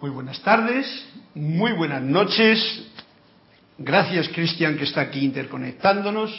[0.00, 0.86] Muy buenas tardes,
[1.34, 2.86] muy buenas noches.
[3.76, 6.30] Gracias, Cristian, que está aquí interconectándonos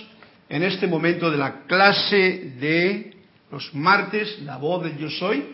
[0.50, 3.18] en este momento de la clase de
[3.52, 5.46] los martes, la voz del yo soy.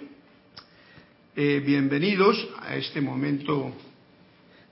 [1.36, 3.74] Eh, bienvenidos a este momento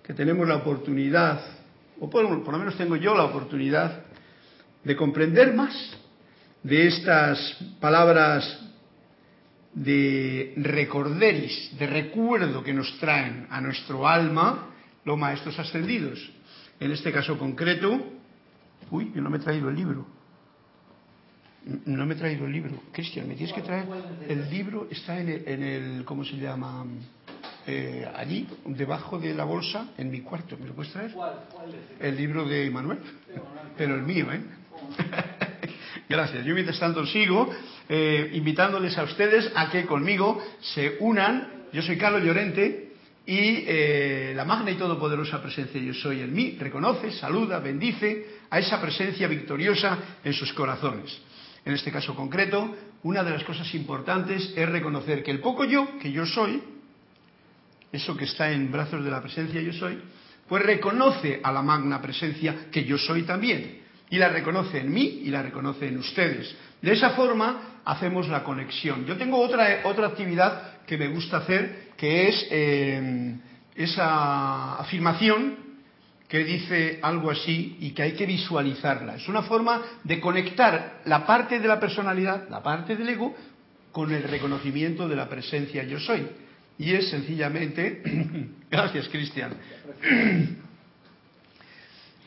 [0.02, 1.42] que tenemos la oportunidad,
[2.00, 4.06] o por, por lo menos tengo yo la oportunidad,
[4.82, 5.76] de comprender más
[6.64, 8.65] de estas palabras
[9.76, 14.70] de recorderis, de recuerdo que nos traen a nuestro alma
[15.04, 16.31] los maestros ascendidos.
[16.80, 18.02] En este caso concreto,
[18.90, 20.08] uy, yo no me he traído el libro.
[21.86, 22.84] No me he traído el libro.
[22.91, 23.86] Cristian, me tienes que traer.
[24.27, 26.86] El libro está en el, en el ¿cómo se llama?
[27.67, 30.58] Eh, allí, debajo de la bolsa, en mi cuarto.
[30.58, 31.14] ¿Me lo puedes traer?
[32.00, 33.00] El libro de Manuel.
[33.76, 34.42] Pero el mío, ¿eh?
[36.09, 36.45] Gracias.
[36.45, 37.50] Yo mientras tanto sigo
[37.88, 41.66] eh, invitándoles a ustedes a que conmigo se unan.
[41.71, 42.94] Yo soy Carlos Llorente
[43.25, 48.59] y eh, la magna y todopoderosa presencia yo soy en mí reconoce, saluda, bendice a
[48.59, 51.17] esa presencia victoriosa en sus corazones.
[51.66, 55.97] En este caso concreto, una de las cosas importantes es reconocer que el poco yo,
[55.99, 56.61] que yo soy,
[57.92, 59.99] eso que está en brazos de la presencia yo soy,
[60.47, 65.22] pues reconoce a la magna presencia que yo soy también y la reconoce en mí
[65.23, 66.56] y la reconoce en ustedes.
[66.81, 69.06] De esa forma hacemos la conexión.
[69.06, 73.36] Yo tengo otra, otra actividad que me gusta hacer, que es eh,
[73.76, 75.66] esa afirmación
[76.28, 79.16] que dice algo así y que hay que visualizarla.
[79.16, 83.36] Es una forma de conectar la parte de la personalidad, la parte del ego,
[83.92, 86.28] con el reconocimiento de la presencia yo soy.
[86.78, 88.02] Y es sencillamente,
[88.72, 89.53] gracias Cristian,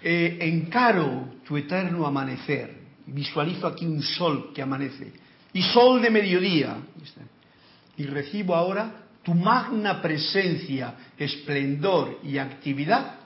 [0.03, 5.13] eh, encaro tu eterno amanecer, visualizo aquí un sol que amanece,
[5.53, 6.77] y sol de mediodía,
[7.97, 13.17] y recibo ahora tu magna presencia, esplendor y actividad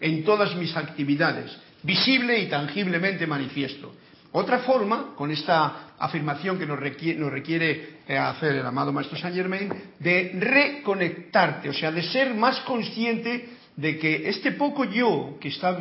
[0.00, 3.94] en todas mis actividades, visible y tangiblemente manifiesto.
[4.32, 9.18] Otra forma, con esta afirmación que nos requiere, nos requiere eh, hacer el amado Maestro
[9.18, 15.38] Saint Germain, de reconectarte, o sea, de ser más consciente de que este poco yo
[15.40, 15.78] que está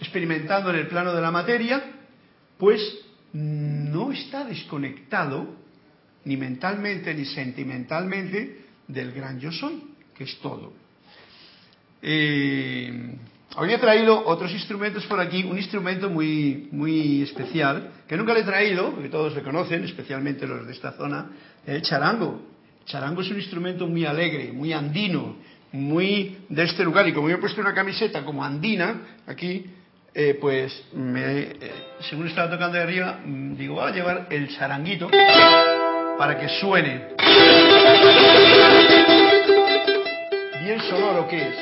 [0.00, 1.82] experimentando en el plano de la materia,
[2.58, 2.80] pues
[3.32, 5.46] no está desconectado
[6.24, 9.82] ni mentalmente ni sentimentalmente del gran yo soy,
[10.16, 10.72] que es todo.
[12.02, 13.16] Eh,
[13.56, 18.44] había traído otros instrumentos por aquí, un instrumento muy, muy especial, que nunca le he
[18.44, 21.30] traído, porque todos le conocen, especialmente los de esta zona,
[21.66, 22.42] el charango.
[22.80, 25.36] El charango es un instrumento muy alegre, muy andino,
[25.72, 29.66] muy de este lugar y como yo he puesto una camiseta como andina aquí,
[30.14, 31.72] eh, pues me, eh,
[32.08, 35.10] según estaba tocando de arriba, mm, digo, voy a llevar el charanguito
[36.18, 37.08] para que suene.
[40.64, 41.56] Bien sonoro que es.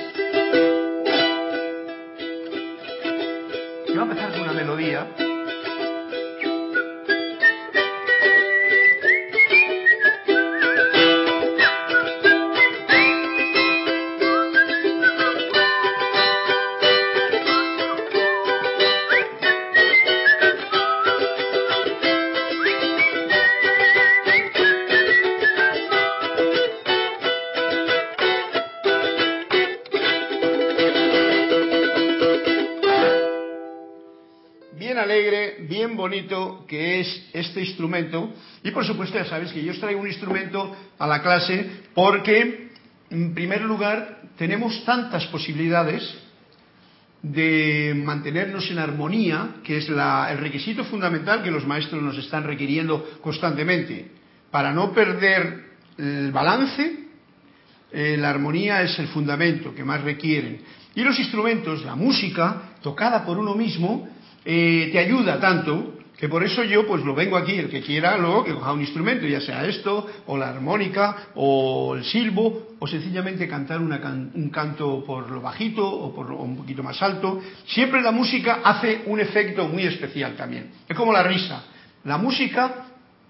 [3.88, 5.23] Y voy a empezar con una melodía.
[36.04, 38.34] Bonito que es este instrumento.
[38.62, 42.68] Y por supuesto ya sabéis que yo os traigo un instrumento a la clase porque,
[43.08, 46.02] en primer lugar, tenemos tantas posibilidades
[47.22, 53.18] de mantenernos en armonía, que es el requisito fundamental que los maestros nos están requiriendo
[53.22, 54.10] constantemente.
[54.50, 56.84] Para no perder el balance,
[57.92, 60.60] eh, la armonía es el fundamento que más requieren.
[60.94, 64.06] Y los instrumentos, la música, tocada por uno mismo,
[64.44, 68.16] eh, te ayuda tanto que por eso yo pues lo vengo aquí, el que quiera
[68.16, 72.86] luego que coja un instrumento, ya sea esto, o la armónica, o el silbo, o
[72.86, 77.40] sencillamente cantar un canto por lo bajito o por un poquito más alto.
[77.66, 80.70] Siempre la música hace un efecto muy especial también.
[80.88, 81.64] Es como la risa.
[82.04, 82.86] La música,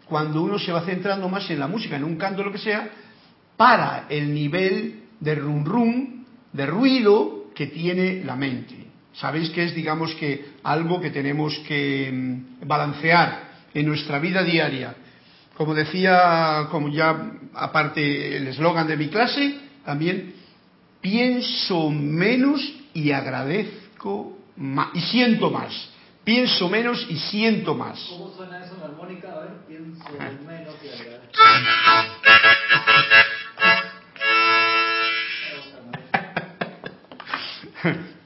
[0.06, 2.90] cuando uno se va centrando más en la música, en un canto, lo que sea,
[3.56, 8.76] para el nivel de rum rum, de ruido que tiene la mente.
[9.14, 14.94] Sabéis que es, digamos que, algo que tenemos que mm, balancear en nuestra vida diaria.
[15.56, 20.34] Como decía, como ya aparte el eslogan de mi clase, también
[21.00, 22.60] pienso menos
[22.92, 25.90] y agradezco más, y siento más.
[26.24, 28.00] Pienso menos y siento más.
[28.08, 29.30] ¿Cómo suena eso en armónica?
[29.30, 30.04] A ver, pienso
[30.46, 31.32] menos y agradezco.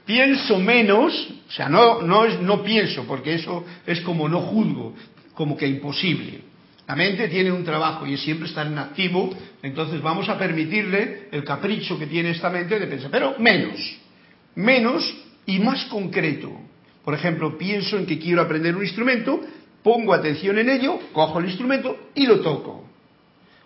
[0.09, 1.13] pienso menos,
[1.47, 4.95] o sea, no, no, es, no pienso, porque eso es como no juzgo,
[5.35, 6.41] como que imposible.
[6.87, 9.29] La mente tiene un trabajo y siempre estar en activo,
[9.61, 13.79] entonces vamos a permitirle el capricho que tiene esta mente de pensar, pero menos,
[14.55, 15.15] menos
[15.45, 16.59] y más concreto.
[17.05, 19.39] Por ejemplo, pienso en que quiero aprender un instrumento,
[19.83, 22.83] pongo atención en ello, cojo el instrumento y lo toco.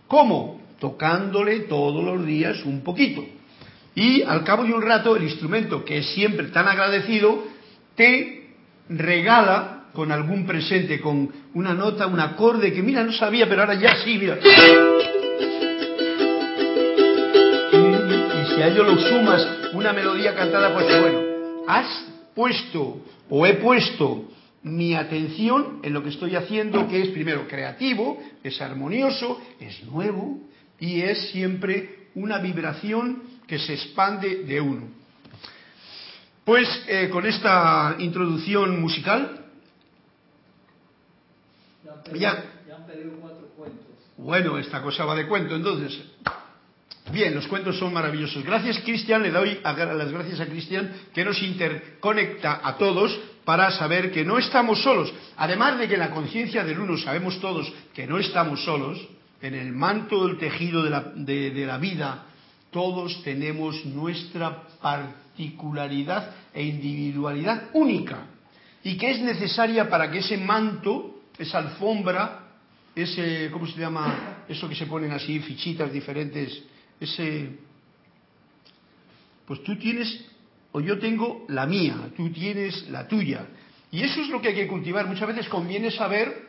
[0.10, 0.60] ¿Cómo?
[0.82, 3.24] Tocándole todos los días un poquito.
[3.96, 7.44] Y al cabo de un rato el instrumento, que es siempre tan agradecido,
[7.96, 8.56] te
[8.90, 13.76] regala con algún presente, con una nota, un acorde que mira, no sabía, pero ahora
[13.76, 14.40] ya sí, mira.
[18.34, 21.20] Y si a ello lo sumas una melodía cantada, pues bueno,
[21.68, 24.30] has puesto o he puesto
[24.64, 30.40] mi atención en lo que estoy haciendo, que es primero creativo, es armonioso, es nuevo
[30.80, 34.88] y es siempre una vibración que se expande de uno.
[36.44, 39.44] Pues eh, con esta introducción musical,
[42.14, 42.44] ya,
[42.76, 43.86] han pedido cuatro cuentos.
[44.18, 46.02] Bueno, esta cosa va de cuento, entonces.
[47.12, 48.44] Bien, los cuentos son maravillosos.
[48.44, 49.24] Gracias, Cristian.
[49.24, 54.38] Le doy las gracias a Cristian que nos interconecta a todos para saber que no
[54.38, 55.14] estamos solos.
[55.38, 59.00] Además de que en la conciencia del uno sabemos todos que no estamos solos,
[59.42, 62.26] en el manto del tejido de la, de la vida,
[62.74, 68.26] todos tenemos nuestra particularidad e individualidad única
[68.84, 72.40] y que es necesaria para que ese manto, esa alfombra,
[72.94, 74.44] ese, ¿cómo se llama?
[74.50, 76.62] Eso que se ponen así, fichitas diferentes,
[77.00, 77.50] ese...
[79.46, 80.26] Pues tú tienes,
[80.72, 83.48] o yo tengo la mía, tú tienes la tuya.
[83.92, 85.06] Y eso es lo que hay que cultivar.
[85.06, 86.43] Muchas veces conviene saber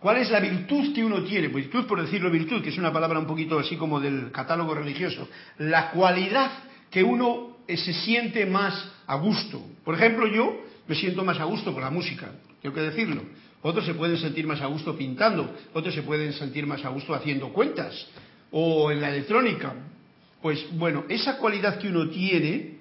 [0.00, 1.48] ¿Cuál es la virtud que uno tiene?
[1.48, 4.74] Pues virtud, por decirlo virtud, que es una palabra un poquito así como del catálogo
[4.74, 5.28] religioso.
[5.58, 6.50] La cualidad
[6.90, 9.60] que uno eh, se siente más a gusto.
[9.84, 13.22] Por ejemplo, yo me siento más a gusto con la música, tengo que decirlo.
[13.62, 17.14] Otros se pueden sentir más a gusto pintando, otros se pueden sentir más a gusto
[17.14, 18.06] haciendo cuentas
[18.52, 19.74] o en la electrónica.
[20.40, 22.75] Pues bueno, esa cualidad que uno tiene,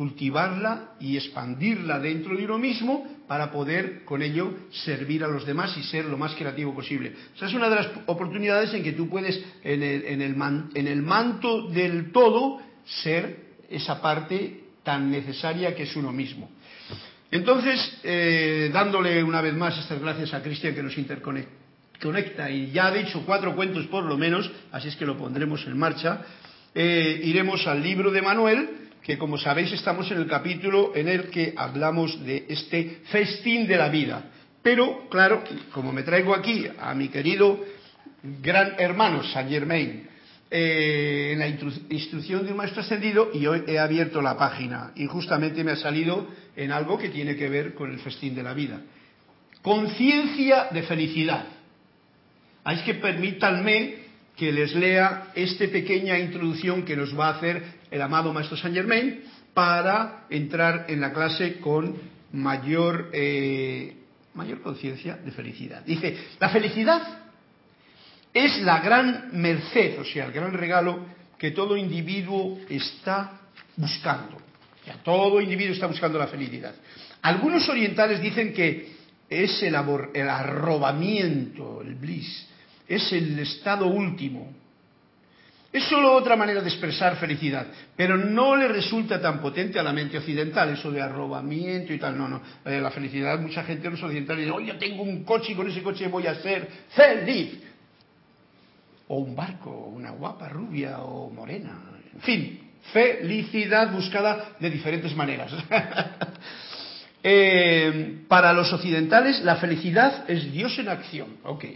[0.00, 5.76] cultivarla y expandirla dentro de uno mismo para poder con ello servir a los demás
[5.76, 7.12] y ser lo más creativo posible.
[7.36, 10.36] Esa es una de las oportunidades en que tú puedes, en el, en el,
[10.74, 12.62] en el manto del todo,
[13.02, 16.48] ser esa parte tan necesaria que es uno mismo.
[17.30, 22.86] Entonces, eh, dándole una vez más estas gracias a Cristian que nos interconecta y ya
[22.86, 26.22] ha dicho cuatro cuentos por lo menos, así es que lo pondremos en marcha,
[26.74, 31.30] eh, iremos al libro de Manuel, que como sabéis estamos en el capítulo en el
[31.30, 34.30] que hablamos de este festín de la vida.
[34.62, 35.42] Pero, claro,
[35.72, 37.58] como me traigo aquí a mi querido
[38.22, 40.06] gran hermano Saint Germain,
[40.52, 45.06] eh, en la instrucción de un maestro ascendido y hoy he abierto la página y
[45.06, 46.26] justamente me ha salido
[46.56, 48.80] en algo que tiene que ver con el festín de la vida.
[49.62, 51.44] Conciencia de felicidad.
[52.64, 53.94] Así que permítanme
[54.36, 58.76] que les lea esta pequeña introducción que nos va a hacer el amado maestro Saint
[58.76, 59.22] Germain
[59.54, 61.96] para entrar en la clase con
[62.32, 63.96] mayor, eh,
[64.34, 65.84] mayor conciencia de felicidad.
[65.84, 67.02] Dice, la felicidad
[68.32, 71.06] es la gran merced, o sea, el gran regalo
[71.36, 73.40] que todo individuo está
[73.76, 74.36] buscando.
[74.36, 76.74] O sea, todo individuo está buscando la felicidad.
[77.22, 78.92] Algunos orientales dicen que
[79.28, 79.74] es el,
[80.14, 82.46] el arrobamiento, el bliss,
[82.86, 84.59] es el estado último.
[85.72, 89.92] Es solo otra manera de expresar felicidad, pero no le resulta tan potente a la
[89.92, 92.18] mente occidental eso de arrobamiento y tal.
[92.18, 92.42] No, no.
[92.64, 95.54] Eh, la felicidad, mucha gente en los occidentales dice, oye, yo tengo un coche y
[95.54, 97.60] con ese coche voy a ser feliz
[99.06, 101.82] o un barco, o una guapa rubia o morena,
[102.14, 102.60] en fin,
[102.92, 105.52] felicidad buscada de diferentes maneras.
[107.22, 111.36] Eh, para los occidentales la felicidad es Dios en acción.
[111.44, 111.66] Ok,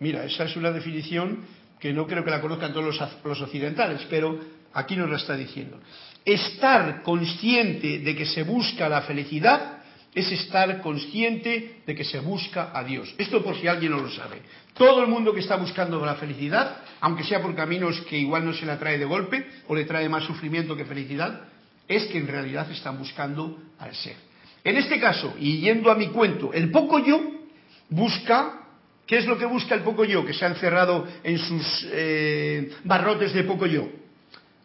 [0.00, 1.46] mira, esa es una definición
[1.82, 4.38] que no creo que la conozcan todos los, occidentales, pero
[4.72, 5.80] aquí nos la está diciendo.
[6.24, 9.78] Estar consciente de que se busca la felicidad
[10.14, 13.12] es estar consciente de que se busca a Dios.
[13.18, 14.42] Esto por si alguien no lo sabe.
[14.74, 18.52] Todo el mundo que está buscando la felicidad, aunque sea por caminos que igual no
[18.52, 21.48] se la trae de golpe o le trae más sufrimiento que felicidad,
[21.88, 24.14] es que en realidad están buscando al ser.
[24.62, 27.20] En este caso, y yendo a mi cuento, el poco yo
[27.88, 28.61] busca,
[29.12, 32.70] ¿qué es lo que busca el poco yo que se ha encerrado en sus eh,
[32.84, 33.86] barrotes de poco yo?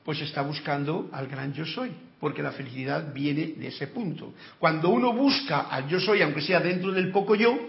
[0.05, 4.33] Pues está buscando al gran yo soy porque la felicidad viene de ese punto.
[4.57, 7.59] Cuando uno busca al yo soy, aunque sea dentro del poco yo,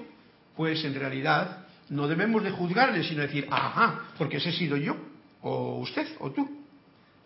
[0.56, 4.96] pues en realidad no debemos de juzgarle, sino decir, ajá, porque ese he sido yo,
[5.42, 6.48] o usted, o tú,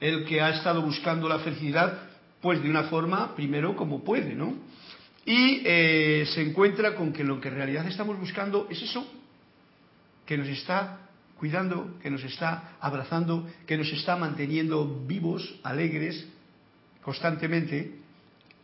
[0.01, 2.09] el que ha estado buscando la felicidad
[2.41, 4.55] Pues de una forma, primero, como puede, ¿no?
[5.27, 9.07] Y eh, se encuentra con que lo que en realidad estamos buscando es eso,
[10.27, 10.99] que nos está
[11.39, 16.27] cuidando, que nos está abrazando, que nos está manteniendo vivos, alegres,
[17.03, 17.99] constantemente,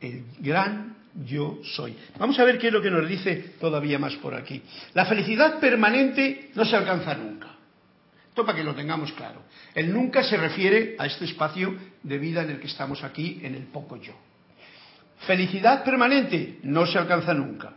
[0.01, 0.97] el gran
[1.27, 1.97] yo soy.
[2.19, 4.63] Vamos a ver qué es lo que nos dice todavía más por aquí.
[4.95, 7.49] La felicidad permanente no se alcanza nunca.
[8.29, 9.43] Esto para que lo tengamos claro.
[9.75, 13.57] El nunca se refiere a este espacio de vida en el que estamos aquí, en
[13.57, 14.13] el poco yo.
[15.27, 17.73] Felicidad permanente no se alcanza nunca.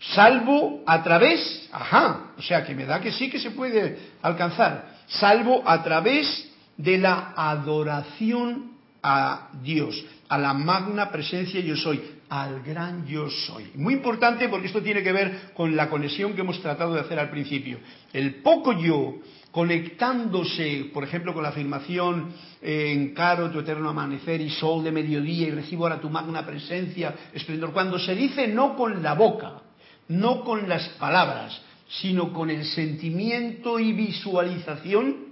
[0.00, 4.96] Salvo a través, ajá, o sea que me da que sí que se puede alcanzar,
[5.06, 12.62] salvo a través de la adoración a Dios, a la magna presencia yo soy, al
[12.62, 13.72] gran yo soy.
[13.74, 17.18] Muy importante porque esto tiene que ver con la conexión que hemos tratado de hacer
[17.18, 17.78] al principio.
[18.12, 19.16] El poco yo
[19.50, 25.48] conectándose, por ejemplo, con la afirmación eh, encaro tu eterno amanecer y sol de mediodía
[25.48, 29.62] y recibo ahora tu magna presencia, esplendor, cuando se dice no con la boca,
[30.10, 35.30] no con las palabras, sino con el sentimiento y visualización,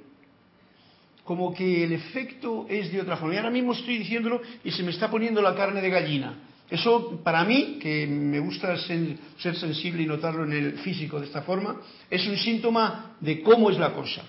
[1.24, 3.34] como que el efecto es de otra forma.
[3.34, 6.34] Y ahora mismo estoy diciéndolo y se me está poniendo la carne de gallina.
[6.70, 11.42] Eso, para mí, que me gusta ser, sensible y notarlo en el físico de esta
[11.42, 14.22] forma, es un síntoma de cómo es la cosa.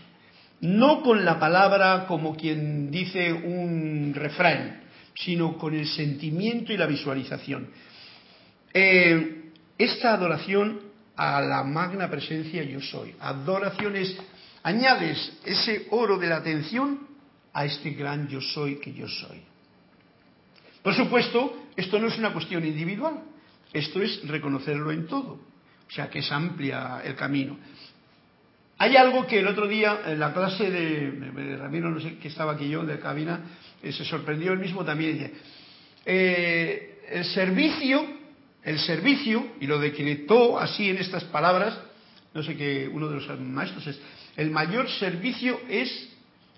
[0.62, 4.82] No con la palabra como quien dice un refrán,
[5.14, 7.68] sino con el sentimiento y la visualización.
[8.74, 9.39] Eh,
[9.80, 10.82] esta adoración
[11.16, 13.16] a la magna presencia yo soy.
[13.20, 14.16] Adoración es,
[14.62, 17.08] añades ese oro de la atención
[17.54, 19.42] a este gran yo soy que yo soy.
[20.84, 23.22] Por supuesto, esto no es una cuestión individual,
[23.72, 25.40] esto es reconocerlo en todo,
[25.88, 27.58] o sea que es amplia el camino.
[28.78, 32.54] Hay algo que el otro día en la clase de, Ramiro, no sé que estaba
[32.54, 33.42] aquí yo, de cabina,
[33.82, 35.34] eh, se sorprendió él mismo también.
[36.06, 38.19] Eh, el servicio
[38.64, 41.78] el servicio, y lo decretó así en estas palabras,
[42.34, 44.00] no sé qué, uno de los maestros es,
[44.36, 46.10] el mayor servicio es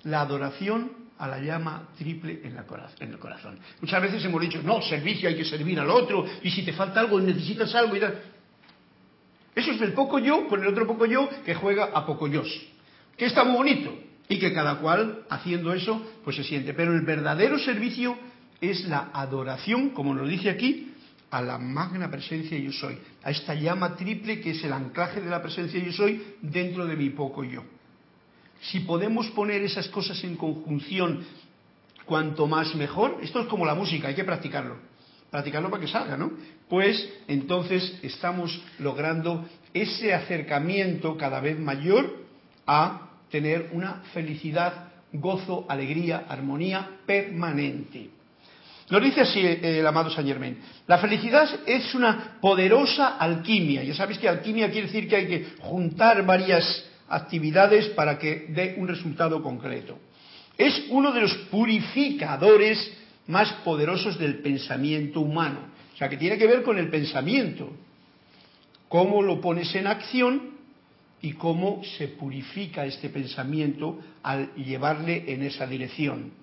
[0.04, 3.60] la adoración a la llama triple en, el corazón.
[3.80, 7.00] Muchas veces hemos dicho, no, servicio hay que servir al otro, y si te falta
[7.00, 8.22] algo necesitas algo y tal.
[9.54, 12.44] Eso es del poco yo con el otro poco yo que juega a poco yo.
[13.18, 13.94] Que está muy bonito
[14.30, 16.74] y que cada cual haciendo eso pues se siente.
[16.74, 18.18] Pero el verdadero servicio
[18.62, 20.91] es la adoración, como nos dice aquí,
[21.32, 25.30] a la magna presencia yo soy, a esta llama triple que es el anclaje de
[25.30, 27.64] la presencia yo soy dentro de mi poco yo.
[28.62, 31.26] Si podemos poner esas cosas en conjunción,
[32.06, 34.78] cuanto más mejor, esto es como la música, hay que practicarlo,
[35.32, 36.32] practicarlo para que salga, ¿no?
[36.70, 42.26] Pues entonces estamos logrando ese acercamiento cada vez mayor
[42.68, 48.10] a tener una felicidad, gozo, alegría, armonía permanente.
[48.92, 53.84] Nos dice así eh, el amado Saint Germain, la felicidad es una poderosa alquimia.
[53.84, 58.76] Ya sabéis que alquimia quiere decir que hay que juntar varias actividades para que dé
[58.78, 59.98] un resultado concreto.
[60.58, 62.92] Es uno de los purificadores
[63.28, 65.60] más poderosos del pensamiento humano.
[65.94, 67.72] O sea, que tiene que ver con el pensamiento.
[68.90, 70.52] Cómo lo pones en acción
[71.22, 76.41] y cómo se purifica este pensamiento al llevarle en esa dirección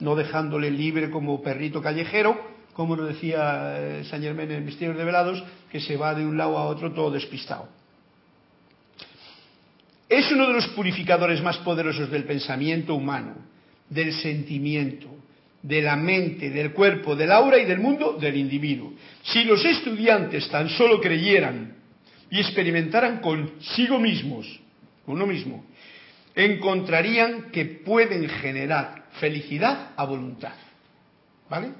[0.00, 2.40] no dejándole libre como perrito callejero,
[2.72, 6.36] como lo decía eh, Saint Germain en Misterios de Velados, que se va de un
[6.36, 7.68] lado a otro todo despistado.
[10.08, 13.34] Es uno de los purificadores más poderosos del pensamiento humano,
[13.90, 15.08] del sentimiento,
[15.62, 18.92] de la mente, del cuerpo, del aura y del mundo del individuo.
[19.22, 21.74] Si los estudiantes tan solo creyeran
[22.30, 24.46] y experimentaran consigo mismos,
[25.06, 25.64] uno mismo,
[26.34, 30.54] encontrarían que pueden generar felicidad a voluntad.
[31.48, 31.72] ¿Vale?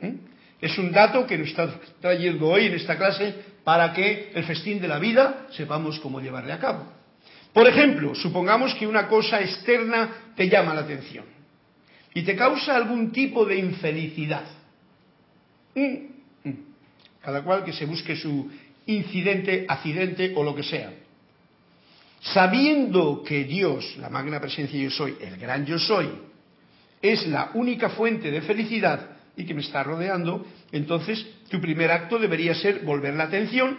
[0.00, 0.14] ¿Eh?
[0.60, 1.68] Es un dato que nos está
[2.00, 6.52] trayendo hoy en esta clase para que el festín de la vida sepamos cómo llevarle
[6.52, 6.86] a cabo.
[7.52, 11.24] Por ejemplo, supongamos que una cosa externa te llama la atención
[12.14, 14.44] y te causa algún tipo de infelicidad.
[15.74, 16.48] ¿Mm?
[16.48, 16.56] ¿Mm?
[17.20, 18.50] Cada cual que se busque su
[18.86, 20.92] incidente, accidente o lo que sea.
[22.20, 26.08] Sabiendo que Dios, la magna presencia yo soy, el gran yo soy,
[27.02, 32.18] es la única fuente de felicidad y que me está rodeando, entonces tu primer acto
[32.18, 33.76] debería ser volver la atención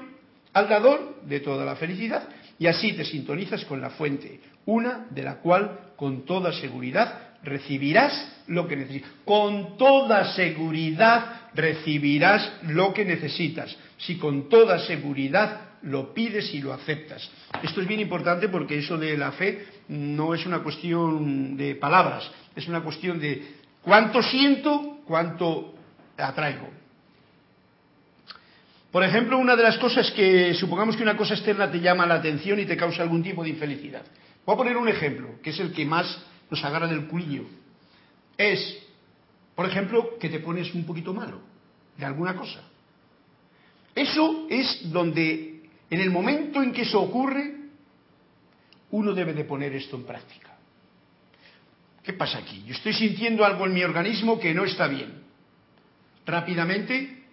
[0.51, 2.27] al dador de toda la felicidad
[2.59, 8.43] y así te sintonizas con la fuente, una de la cual con toda seguridad recibirás
[8.47, 9.11] lo que necesitas.
[9.25, 13.75] Con toda seguridad recibirás lo que necesitas.
[13.97, 17.29] Si con toda seguridad lo pides y lo aceptas.
[17.61, 22.29] Esto es bien importante porque eso de la fe no es una cuestión de palabras,
[22.55, 25.73] es una cuestión de Cuánto siento, cuánto
[26.17, 26.69] atraigo.
[28.91, 32.15] Por ejemplo, una de las cosas que, supongamos que una cosa externa te llama la
[32.15, 34.03] atención y te causa algún tipo de infelicidad.
[34.45, 37.43] Voy a poner un ejemplo, que es el que más nos agarra del culillo.
[38.37, 38.77] Es,
[39.55, 41.41] por ejemplo, que te pones un poquito malo
[41.97, 42.61] de alguna cosa.
[43.95, 47.53] Eso es donde, en el momento en que eso ocurre,
[48.91, 50.52] uno debe de poner esto en práctica.
[52.03, 52.63] ¿Qué pasa aquí?
[52.67, 55.23] Yo estoy sintiendo algo en mi organismo que no está bien.
[56.25, 57.23] Rápidamente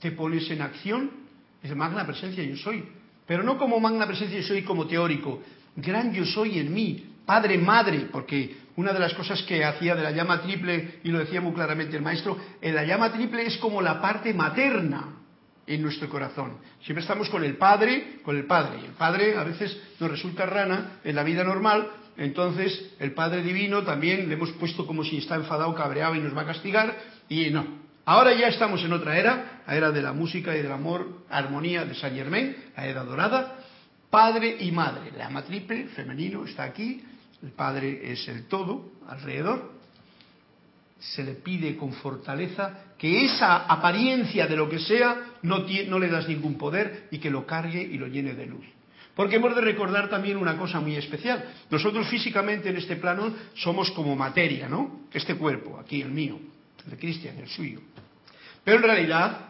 [0.00, 1.10] te pones en acción,
[1.62, 2.84] es magna presencia yo soy,
[3.26, 5.42] pero no como magna presencia yo soy como teórico,
[5.76, 10.02] gran yo soy en mí, padre, madre, porque una de las cosas que hacía de
[10.02, 13.56] la llama triple, y lo decía muy claramente el maestro, en la llama triple es
[13.58, 15.20] como la parte materna
[15.66, 16.58] en nuestro corazón.
[16.82, 18.80] Siempre estamos con el Padre, con el Padre.
[18.82, 23.42] Y el Padre a veces nos resulta rana en la vida normal, entonces el Padre
[23.42, 26.96] Divino también le hemos puesto como si está enfadado, cabreado y nos va a castigar,
[27.28, 27.84] y no.
[28.06, 31.84] Ahora ya estamos en otra era, la era de la música y del amor, armonía
[31.84, 33.56] de Saint Germain, la era dorada,
[34.10, 35.10] padre y madre.
[35.16, 37.02] La llama triple, femenino, está aquí,
[37.42, 39.72] el padre es el todo alrededor.
[40.98, 46.08] Se le pide con fortaleza que esa apariencia de lo que sea no, no le
[46.08, 48.64] das ningún poder y que lo cargue y lo llene de luz.
[49.14, 51.44] Porque hemos de recordar también una cosa muy especial.
[51.70, 55.06] Nosotros físicamente en este plano somos como materia, ¿no?
[55.12, 56.38] Este cuerpo, aquí el mío,
[56.84, 57.80] el de Cristian, el suyo.
[58.64, 59.48] Pero en realidad,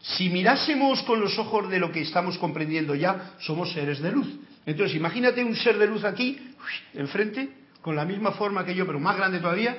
[0.00, 4.28] si mirásemos con los ojos de lo que estamos comprendiendo ya, somos seres de luz.
[4.64, 6.38] Entonces, imagínate un ser de luz aquí,
[6.94, 7.48] enfrente,
[7.80, 9.76] con la misma forma que yo, pero más grande todavía,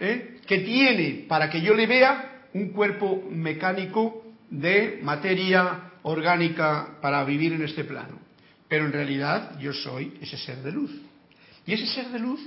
[0.00, 0.40] ¿eh?
[0.46, 7.52] que tiene, para que yo le vea, un cuerpo mecánico de materia orgánica para vivir
[7.52, 8.27] en este plano.
[8.68, 10.90] Pero en realidad yo soy ese ser de luz.
[11.66, 12.40] Y ese ser de luz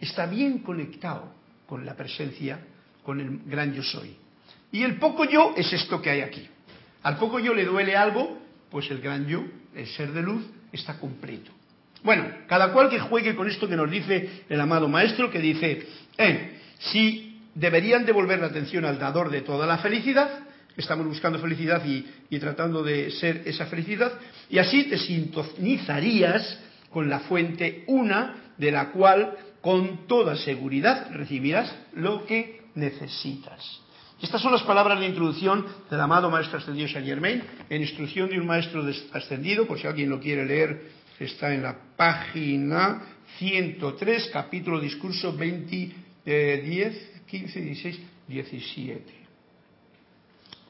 [0.00, 1.32] está bien conectado
[1.66, 2.60] con la presencia,
[3.02, 4.16] con el gran yo soy.
[4.72, 6.46] Y el poco yo es esto que hay aquí.
[7.02, 8.38] Al poco yo le duele algo,
[8.70, 11.50] pues el gran yo, el ser de luz, está completo.
[12.02, 15.86] Bueno, cada cual que juegue con esto que nos dice el amado maestro, que dice,
[16.16, 20.47] eh, si deberían devolver la atención al dador de toda la felicidad,
[20.78, 24.12] estamos buscando felicidad y, tratando de ser esa felicidad,
[24.48, 26.58] y así te sintonizarías
[26.90, 33.80] con la fuente una de la cual con toda seguridad recibirás lo que necesitas.
[34.22, 38.40] Estas son las palabras de introducción del amado Maestro Ascendido Saint Germain, en instrucción de
[38.40, 43.02] un Maestro ascendido, por si alguien lo quiere leer, está en la página
[43.38, 45.92] 103, capítulo discurso 20,
[46.24, 49.17] 10, 15, 16, 17.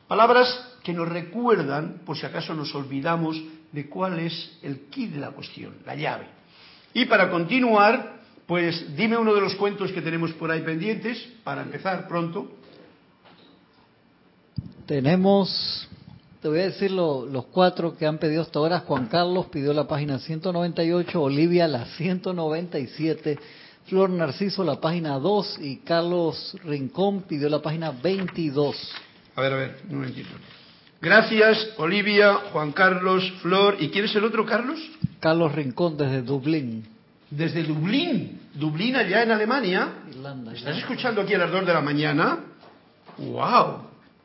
[0.09, 0.49] Palabras
[0.83, 3.41] que nos recuerdan, por si acaso nos olvidamos,
[3.73, 6.27] de cuál es el kit de la cuestión, la llave.
[6.95, 11.61] Y para continuar, pues dime uno de los cuentos que tenemos por ahí pendientes, para
[11.61, 12.51] empezar pronto.
[14.87, 15.87] Tenemos,
[16.41, 18.81] te voy a decir los cuatro que han pedido hasta ahora.
[18.81, 23.39] Juan Carlos pidió la página 198, Olivia la 197,
[23.85, 28.75] Flor Narciso la página 2 y Carlos Rincón pidió la página 22.
[29.39, 30.31] A ver, a ver, un momentito.
[31.01, 33.77] Gracias, Olivia, Juan Carlos, Flor.
[33.79, 34.81] ¿Y quién es el otro, Carlos?
[35.21, 36.85] Carlos Rincón desde Dublín.
[37.31, 39.91] Desde Dublín, Dublín allá en Alemania.
[40.11, 40.53] Irlanda.
[40.55, 42.47] ¿Estás escuchando aquí a las 2 de la mañana?
[43.17, 43.83] ¡Wow!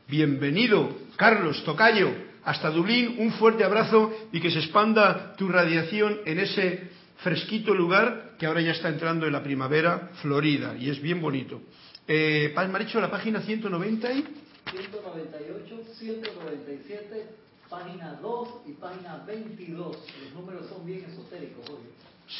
[0.08, 2.10] Bienvenido, Carlos Tocayo,
[2.42, 3.14] hasta Dublín.
[3.20, 8.62] Un fuerte abrazo y que se expanda tu radiación en ese fresquito lugar que ahora
[8.62, 11.62] ya está entrando en la primavera florida y es bien bonito.
[12.08, 14.43] Eh, me ha dicho la página 190 y...
[14.76, 17.26] 198, 197,
[17.70, 19.96] página 2 y página 22.
[20.24, 21.82] Los números son bien esotéricos hoy.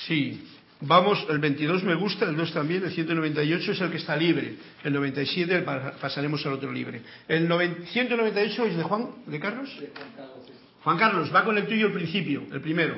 [0.07, 0.43] Sí,
[0.81, 4.57] Vamos, el 22 me gusta, el 2 también, el 198 es el que está libre,
[4.83, 5.63] el 97
[6.01, 7.01] pasaremos al otro libre.
[7.29, 7.49] El
[7.87, 9.71] 198 es de Juan, de Carlos.
[9.81, 10.51] De Juan Carlos,
[10.83, 12.97] Juan Carlos, va con el tuyo el principio, el primero.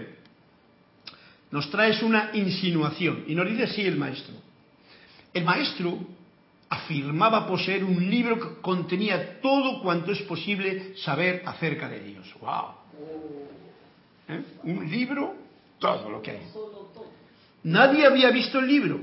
[1.51, 4.35] Nos traes una insinuación y nos dice así el maestro.
[5.33, 6.01] El maestro
[6.69, 12.35] afirmaba poseer un libro que contenía todo cuanto es posible saber acerca de Dios.
[12.41, 12.65] ¡Wow!
[14.29, 14.43] ¿Eh?
[14.65, 15.35] Un libro,
[15.79, 16.43] todo lo que hay.
[17.65, 19.01] Nadie había visto el libro,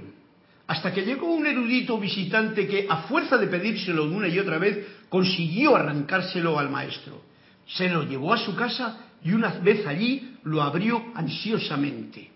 [0.67, 4.85] hasta que llegó un erudito visitante que, a fuerza de pedírselo una y otra vez,
[5.09, 7.21] consiguió arrancárselo al maestro.
[7.67, 12.29] Se lo llevó a su casa y una vez allí lo abrió ansiosamente.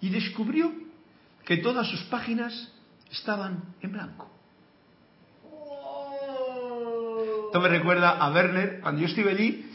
[0.00, 0.72] Y descubrió
[1.44, 2.72] que todas sus páginas
[3.10, 4.30] estaban en blanco.
[7.46, 9.66] Esto me recuerda a Werner, cuando yo estuve allí,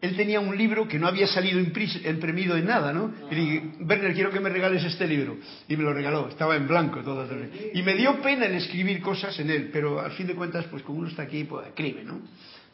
[0.00, 3.12] él tenía un libro que no había salido imprimido en nada, ¿no?
[3.30, 5.36] Y dije, Werner, quiero que me regales este libro.
[5.68, 7.26] Y me lo regaló, estaba en blanco todo.
[7.74, 10.82] Y me dio pena el escribir cosas en él, pero al fin de cuentas, pues
[10.82, 12.20] como uno está aquí, pues escribe, ¿no?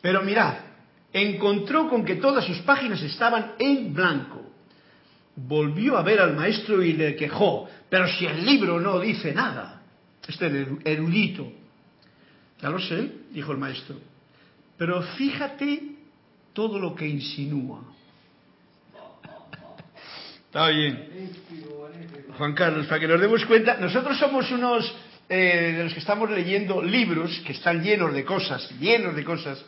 [0.03, 0.55] Pero mirad,
[1.12, 4.51] encontró con que todas sus páginas estaban en blanco.
[5.37, 9.82] Volvió a ver al maestro y le quejó, pero si el libro no dice nada.
[10.27, 10.47] Este
[10.85, 11.53] erudito.
[12.61, 13.97] Ya lo sé, dijo el maestro.
[14.79, 15.81] Pero fíjate
[16.53, 17.83] todo lo que insinúa.
[20.47, 21.33] Está bien.
[22.37, 24.95] Juan Carlos, para que nos demos cuenta, nosotros somos unos
[25.29, 29.65] eh, de los que estamos leyendo libros que están llenos de cosas, llenos de cosas.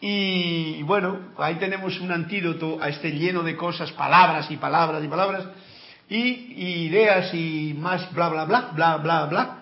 [0.00, 5.08] Y bueno, ahí tenemos un antídoto a este lleno de cosas, palabras y palabras y
[5.08, 5.44] palabras,
[6.10, 9.56] y, ideas y más bla bla bla, bla bla bla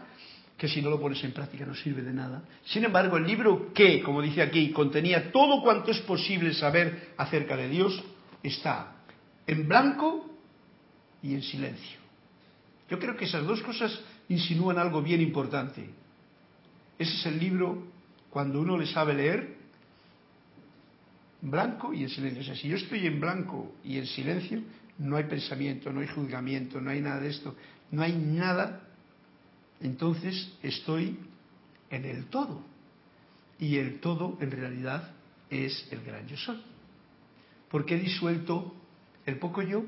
[0.57, 2.43] que si no lo pones en práctica no sirve de nada.
[2.65, 7.57] Sin embargo, el libro que, como dice aquí, contenía todo cuanto es posible saber acerca
[7.57, 8.03] de Dios,
[8.43, 8.97] está
[9.47, 10.29] en blanco
[11.23, 11.99] y en silencio.
[12.91, 15.89] Yo creo que esas dos cosas insinúan algo bien importante.
[16.99, 17.87] Ese es el libro
[18.31, 19.57] cuando uno le sabe leer,
[21.41, 22.43] blanco y en silencio.
[22.43, 24.63] O sea, si yo estoy en blanco y en silencio,
[24.99, 27.55] no hay pensamiento, no hay juzgamiento, no hay nada de esto,
[27.91, 28.89] no hay nada
[29.81, 31.19] entonces estoy
[31.91, 32.63] en el todo.
[33.59, 35.11] Y el todo en realidad
[35.51, 36.61] es el gran yo soy.
[37.71, 38.75] Porque he disuelto
[39.27, 39.85] el poco yo,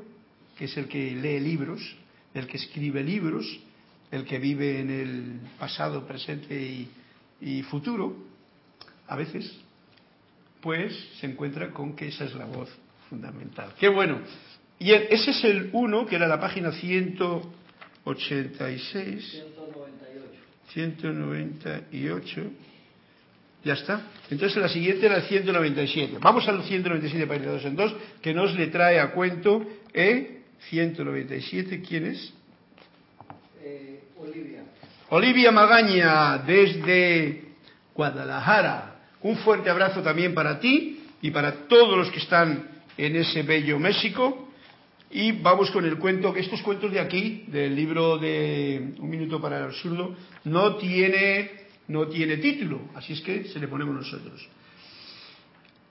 [0.56, 1.80] que es el que lee libros,
[2.34, 3.46] el que escribe libros,
[4.10, 6.88] el que vive en el pasado, presente
[7.40, 8.16] y, futuro,
[9.06, 9.50] a veces,
[10.60, 12.68] pues se encuentra con que esa es la voz
[13.08, 13.74] fundamental.
[13.78, 14.20] Qué bueno.
[14.80, 19.42] Y ese es el uno, que era la página 186.
[20.72, 22.42] 198.
[23.62, 24.00] Ya está.
[24.30, 26.16] Entonces la siguiente era el 197.
[26.18, 29.66] Vamos al 197 para ir de dos en dos, que nos le trae a cuento
[29.92, 30.44] ¿eh?
[30.70, 31.82] 197.
[31.86, 32.32] ¿Quién es?
[33.62, 34.62] Eh, Olivia.
[35.10, 37.42] Olivia Magaña, desde
[37.94, 38.96] Guadalajara.
[39.20, 42.66] Un fuerte abrazo también para ti y para todos los que están
[42.96, 44.46] en ese bello México.
[45.12, 49.40] Y vamos con el cuento, que estos cuentos de aquí, del libro de Un minuto
[49.40, 51.50] para el absurdo, no tiene,
[51.88, 54.48] no tiene título, así es que se le ponemos nosotros.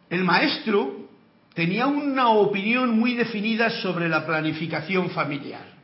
[0.10, 1.10] El maestro
[1.54, 5.78] tenía una opinión muy definida sobre la planificación familiar.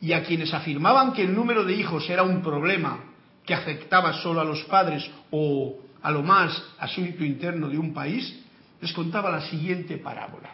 [0.00, 3.04] Y a quienes afirmaban que el número de hijos era un problema
[3.44, 8.40] que afectaba solo a los padres o a lo más asunto interno de un país,
[8.80, 10.50] les contaba la siguiente parábola.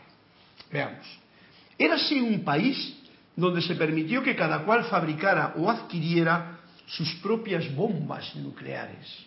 [0.73, 1.26] Veamos.
[1.79, 2.97] Era así un país
[3.35, 9.27] donde se permitió que cada cual fabricara o adquiriera sus propias bombas nucleares.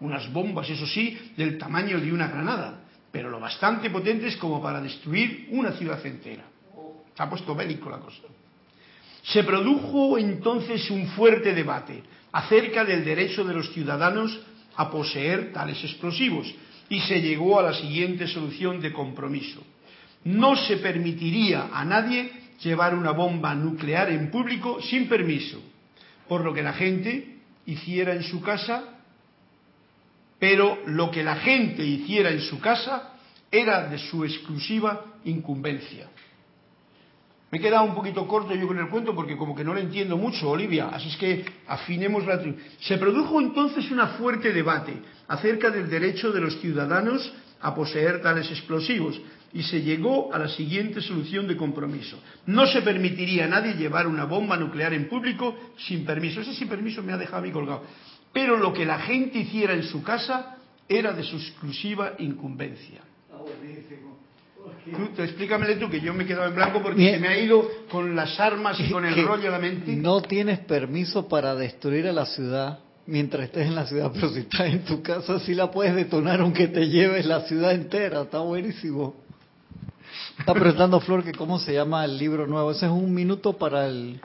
[0.00, 2.80] Unas bombas, eso sí, del tamaño de una granada,
[3.12, 6.44] pero lo bastante potentes como para destruir una ciudad entera.
[7.14, 8.22] Se ha puesto bélico la cosa.
[9.22, 12.02] Se produjo entonces un fuerte debate
[12.32, 14.40] acerca del derecho de los ciudadanos
[14.76, 16.52] a poseer tales explosivos
[16.88, 19.62] y se llegó a la siguiente solución de compromiso
[20.24, 22.30] no se permitiría a nadie
[22.62, 25.60] llevar una bomba nuclear en público sin permiso,
[26.28, 28.84] por lo que la gente hiciera en su casa,
[30.38, 33.14] pero lo que la gente hiciera en su casa
[33.50, 36.08] era de su exclusiva incumbencia.
[37.50, 39.80] Me he quedado un poquito corto yo con el cuento porque como que no lo
[39.80, 42.42] entiendo mucho, Olivia, así es que afinemos la...
[42.80, 44.94] Se produjo entonces un fuerte debate
[45.28, 47.30] acerca del derecho de los ciudadanos
[47.60, 49.20] a poseer tales explosivos,
[49.54, 52.18] y se llegó a la siguiente solución de compromiso.
[52.46, 56.40] No se permitiría a nadie llevar una bomba nuclear en público sin permiso.
[56.40, 57.82] Ese sin permiso me ha dejado a mí colgado.
[58.32, 60.56] Pero lo que la gente hiciera en su casa
[60.88, 63.02] era de su exclusiva incumbencia.
[65.16, 67.68] Tú, explícamele tú, que yo me he quedado en blanco porque se me ha ido
[67.90, 69.94] con las armas y con el rollo a la mente.
[69.94, 74.40] No tienes permiso para destruir a la ciudad mientras estés en la ciudad, pero si
[74.40, 78.22] estás en tu casa sí la puedes detonar aunque te lleves la ciudad entera.
[78.22, 79.22] Está buenísimo.
[80.38, 82.70] Está preguntando Flor que cómo se llama el libro nuevo.
[82.70, 84.20] Ese es un minuto para el.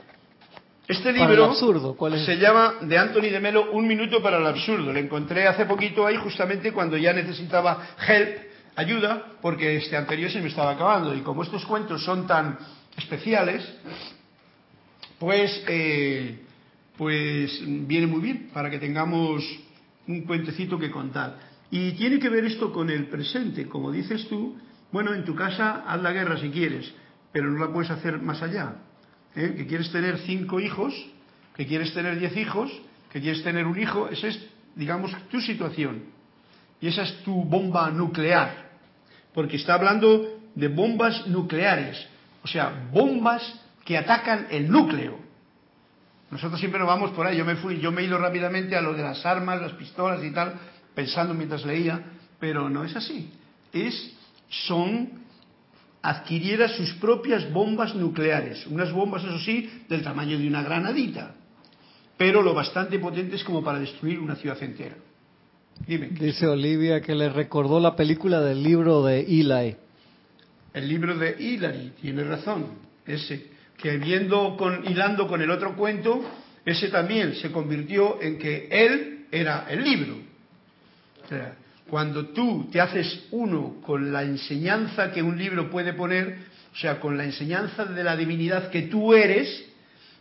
[0.86, 1.96] Este libro absurdo.
[2.24, 4.92] se llama de Anthony de Melo Un minuto para el absurdo.
[4.92, 8.38] Lo encontré hace poquito ahí justamente cuando ya necesitaba help,
[8.74, 11.14] ayuda, porque este anterior se me estaba acabando.
[11.14, 12.58] Y como estos cuentos son tan
[12.96, 13.68] especiales,
[15.18, 16.38] pues, eh,
[16.96, 19.44] pues viene muy bien para que tengamos
[20.06, 21.38] un cuentecito que contar.
[21.70, 24.56] Y tiene que ver esto con el presente, como dices tú,
[24.90, 26.92] bueno, en tu casa haz la guerra si quieres,
[27.32, 28.76] pero no la puedes hacer más allá.
[29.34, 29.54] ¿eh?
[29.56, 30.94] Que quieres tener cinco hijos,
[31.54, 32.70] que quieres tener diez hijos,
[33.12, 34.40] que quieres tener un hijo, esa es,
[34.74, 36.04] digamos, tu situación.
[36.80, 38.68] Y esa es tu bomba nuclear.
[39.34, 42.08] porque está hablando de bombas nucleares,
[42.42, 45.18] o sea, bombas que atacan el núcleo.
[46.30, 48.94] Nosotros siempre nos vamos por ahí, yo me fui, yo me he rápidamente a lo
[48.94, 50.54] de las armas, las pistolas y tal,
[50.94, 52.02] pensando mientras leía,
[52.40, 53.32] pero no es así.
[53.72, 54.12] Es,
[54.48, 55.10] son,
[56.02, 61.34] adquiriera sus propias bombas nucleares, unas bombas, eso sí, del tamaño de una granadita,
[62.16, 64.96] pero lo bastante potentes como para destruir una ciudad entera.
[65.86, 66.08] Dime.
[66.08, 69.76] Dice Olivia que le recordó la película del libro de Eli.
[70.74, 72.66] El libro de Hilary, tiene razón,
[73.06, 76.22] ese, que viendo con, hilando con el otro cuento,
[76.64, 80.16] ese también se convirtió en que él era el libro.
[81.24, 81.56] O sea,
[81.88, 86.38] cuando tú te haces uno con la enseñanza que un libro puede poner,
[86.72, 89.64] o sea, con la enseñanza de la divinidad que tú eres,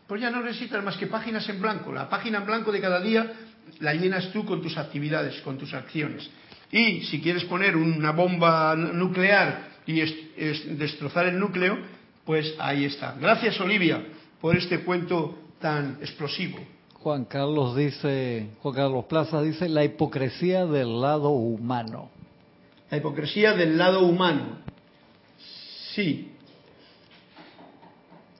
[0.08, 1.92] pues ya no necesitas más que páginas en blanco.
[1.92, 3.34] La página en blanco de cada día
[3.80, 6.30] la llenas tú con tus actividades, con tus acciones.
[6.72, 10.00] Y si quieres poner una bomba nuclear y
[10.76, 11.78] destrozar el núcleo,
[12.26, 13.16] pues ahí está.
[13.20, 14.04] Gracias, Olivia,
[14.40, 16.77] por este cuento tan explosivo.
[17.08, 22.10] Juan Carlos dice, Juan Carlos Plaza dice, la hipocresía del lado humano.
[22.92, 24.58] La hipocresía del lado humano.
[25.96, 26.34] Sí.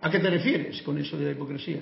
[0.02, 1.80] ¿A qué te refieres con eso de la hipocresía?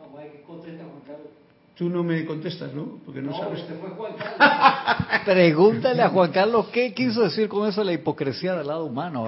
[0.00, 1.43] No, hay que contestar, Juan Carlos.
[1.76, 3.00] Tú no me contestas, ¿no?
[3.04, 3.64] Porque no, sabes.
[3.64, 5.20] fue Juan Carlos.
[5.24, 9.26] Pregúntale a Juan Carlos qué quiso decir con eso la hipocresía del lado humano.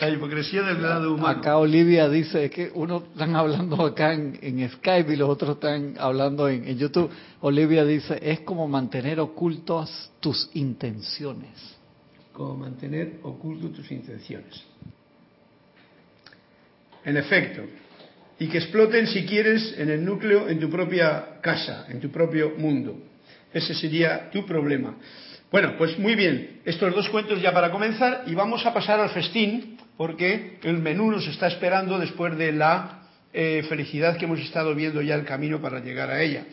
[0.00, 1.40] la hipocresía del lado humano.
[1.40, 6.48] Acá Olivia dice que uno están hablando acá en, Skype y los otros están hablando
[6.48, 7.10] en, en YouTube.
[7.42, 11.76] Olivia dice, es como mantener ocultas tus intenciones.
[12.32, 14.64] Como mantener ocultas tus intenciones.
[17.04, 17.62] En efecto,
[18.38, 22.54] y que exploten, si quieres, en el núcleo, en tu propia casa, en tu propio
[22.56, 23.02] mundo.
[23.52, 24.96] Ese sería tu problema.
[25.50, 29.10] Bueno, pues muy bien, estos dos cuentos ya para comenzar y vamos a pasar al
[29.10, 34.74] festín porque el menú nos está esperando después de la eh, felicidad que hemos estado
[34.74, 36.44] viendo ya el camino para llegar a ella.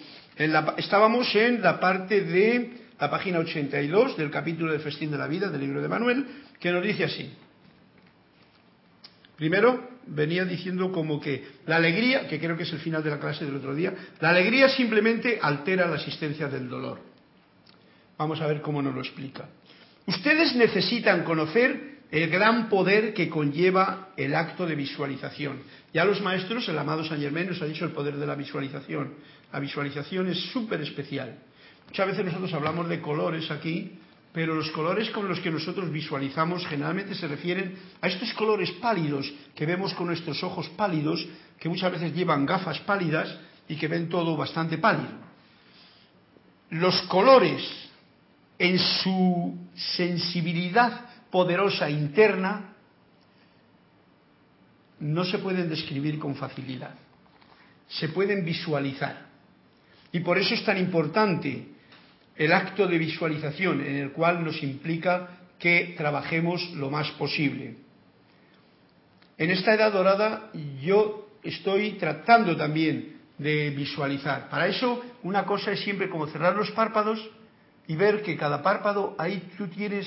[0.77, 5.49] estábamos en la parte de la página 82 del capítulo del festín de la vida
[5.49, 6.25] del libro de Manuel
[6.59, 7.31] que nos dice así.
[9.35, 13.19] Primero, venía diciendo como que la alegría, que creo que es el final de la
[13.19, 16.99] clase del otro día, la alegría simplemente altera la existencia del dolor.
[18.17, 19.49] Vamos a ver cómo nos lo explica.
[20.05, 25.57] Ustedes necesitan conocer el gran poder que conlleva el acto de visualización.
[25.93, 29.15] Ya los maestros, el amado San Germán nos ha dicho el poder de la visualización.
[29.51, 31.39] La visualización es súper especial.
[31.87, 33.99] Muchas veces nosotros hablamos de colores aquí,
[34.35, 39.33] pero los colores con los que nosotros visualizamos generalmente se refieren a estos colores pálidos
[39.55, 41.25] que vemos con nuestros ojos pálidos,
[41.57, 43.33] que muchas veces llevan gafas pálidas
[43.69, 45.13] y que ven todo bastante pálido.
[46.71, 47.63] Los colores
[48.59, 52.73] en su sensibilidad poderosa interna
[54.99, 56.93] no se pueden describir con facilidad,
[57.87, 59.27] se pueden visualizar.
[60.11, 61.74] Y por eso es tan importante
[62.35, 67.77] el acto de visualización en el cual nos implica que trabajemos lo más posible.
[69.37, 70.49] En esta edad dorada
[70.81, 74.49] yo estoy tratando también de visualizar.
[74.49, 77.19] Para eso una cosa es siempre como cerrar los párpados
[77.87, 80.05] y ver que cada párpado ahí tú tienes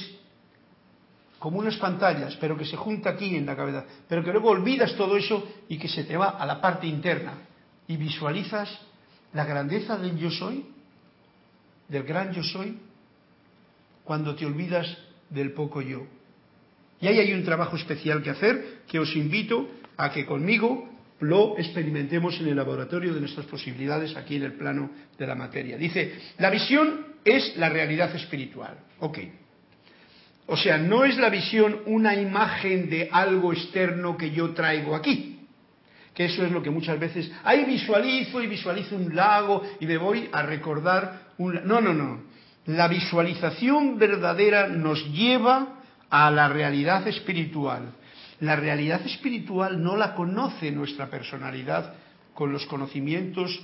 [1.38, 4.96] como unas pantallas, pero que se junta aquí en la cabeza, pero que luego olvidas
[4.96, 7.34] todo eso y que se te va a la parte interna
[7.86, 8.68] y visualizas
[9.32, 10.66] la grandeza del yo soy
[11.88, 12.78] del gran yo soy
[14.04, 14.86] cuando te olvidas
[15.30, 16.06] del poco yo.
[17.00, 20.88] Y ahí hay un trabajo especial que hacer que os invito a que conmigo
[21.20, 25.76] lo experimentemos en el laboratorio de nuestras posibilidades aquí en el plano de la materia.
[25.76, 28.78] Dice, la visión es la realidad espiritual.
[29.00, 29.18] Ok.
[30.46, 35.40] O sea, no es la visión una imagen de algo externo que yo traigo aquí.
[36.14, 39.98] Que eso es lo que muchas veces, ahí visualizo y visualizo un lago y me
[39.98, 42.20] voy a recordar no, no, no.
[42.66, 47.92] La visualización verdadera nos lleva a la realidad espiritual.
[48.40, 51.94] La realidad espiritual no la conoce nuestra personalidad
[52.34, 53.58] con los conocimientos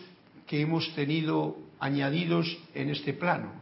[0.46, 3.52] que hemos tenido añadidos en este plano.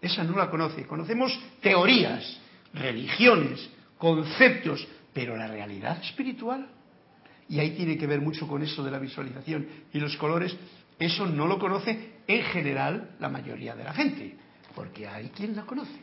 [0.00, 0.86] Esa no la conoce.
[0.86, 2.38] Conocemos teorías,
[2.72, 6.66] religiones, conceptos, pero la realidad espiritual,
[7.48, 10.56] y ahí tiene que ver mucho con eso de la visualización y los colores,
[10.98, 14.36] eso no lo conoce en general la mayoría de la gente,
[14.74, 15.98] porque hay quien la conoce.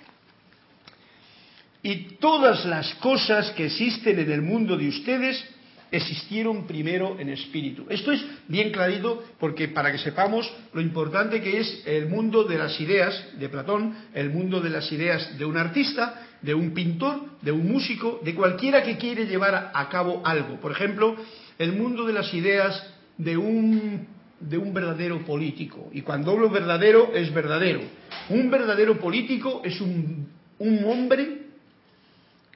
[1.84, 5.44] Y todas las cosas que existen en el mundo de ustedes
[5.92, 7.86] existieron primero en espíritu.
[7.90, 12.58] Esto es bien clarito porque para que sepamos lo importante que es el mundo de
[12.58, 17.40] las ideas de Platón, el mundo de las ideas de un artista, de un pintor,
[17.42, 20.60] de un músico, de cualquiera que quiere llevar a cabo algo.
[20.60, 21.16] Por ejemplo,
[21.58, 22.84] el mundo de las ideas
[23.18, 24.08] de un,
[24.40, 25.90] de un verdadero político.
[25.92, 27.82] Y cuando hablo verdadero, es verdadero.
[28.30, 30.28] Un verdadero político es un,
[30.60, 31.48] un hombre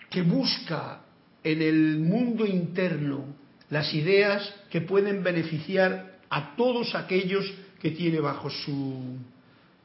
[0.09, 1.01] que busca
[1.43, 3.25] en el mundo interno
[3.69, 9.17] las ideas que pueden beneficiar a todos aquellos que tiene bajo su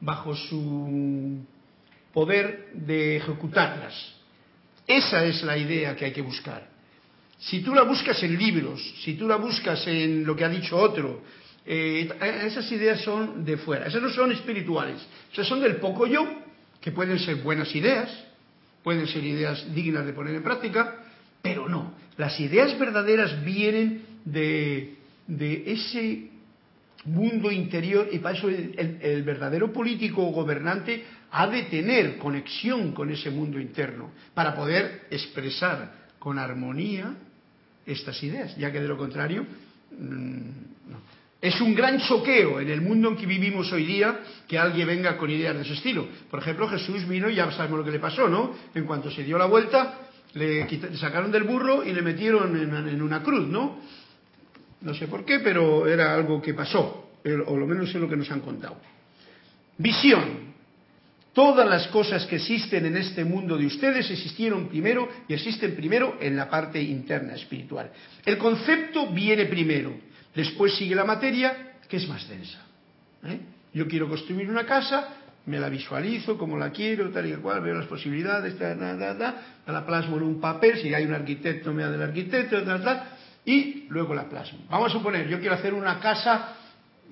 [0.01, 1.39] bajo su
[2.13, 3.95] poder de ejecutarlas.
[4.87, 6.69] Esa es la idea que hay que buscar.
[7.39, 10.77] Si tú la buscas en libros, si tú la buscas en lo que ha dicho
[10.77, 11.23] otro,
[11.69, 12.09] eh,
[12.45, 16.25] esas ideas son de fuera, esas no son espirituales, esas son del poco yo,
[16.81, 18.09] que pueden ser buenas ideas,
[18.85, 21.03] pueden ser ideas dignas de poner en práctica,
[21.43, 24.95] pero no, las ideas verdaderas vienen de,
[25.67, 26.31] ese
[27.05, 33.11] mundo interior y para eso el, verdadero político o gobernante ha de tener conexión con
[33.11, 37.13] ese mundo interno para poder expresar con armonía
[37.85, 39.45] estas ideas, ya que de lo contrario
[39.99, 40.77] mm,
[41.41, 45.17] Es un gran choqueo en el mundo en que vivimos hoy día que alguien venga
[45.17, 46.09] con ideas de ese estilo.
[46.31, 48.55] Por ejemplo, Jesús vino y ya sabemos lo que le pasó, ¿no?
[48.75, 53.23] En cuanto se dio la vuelta, le, sacaron del burro y le metieron en, una
[53.23, 53.81] cruz, ¿no?
[54.81, 57.11] No sé por qué, pero era algo que pasó,
[57.47, 58.77] o lo menos es lo que nos han contado.
[59.79, 60.47] Visión.
[61.33, 66.17] Todas las cosas que existen en este mundo de ustedes existieron primero y existen primero
[66.19, 67.91] en la parte interna espiritual.
[68.25, 69.93] El concepto viene primero,
[70.37, 72.59] después sigue la materia, que es más densa.
[73.25, 73.41] ¿eh?
[73.73, 75.09] Yo quiero construir una casa,
[75.47, 79.37] me la visualizo como la quiero, tal y cual, veo las posibilidades, tal, tal, tal,
[79.67, 83.03] la plasmo en un papel, si hay un arquitecto me da del arquitecto, tal, tal,
[83.45, 84.61] y luego la plasmo.
[84.69, 86.55] Vamos a suponer, yo quiero hacer una casa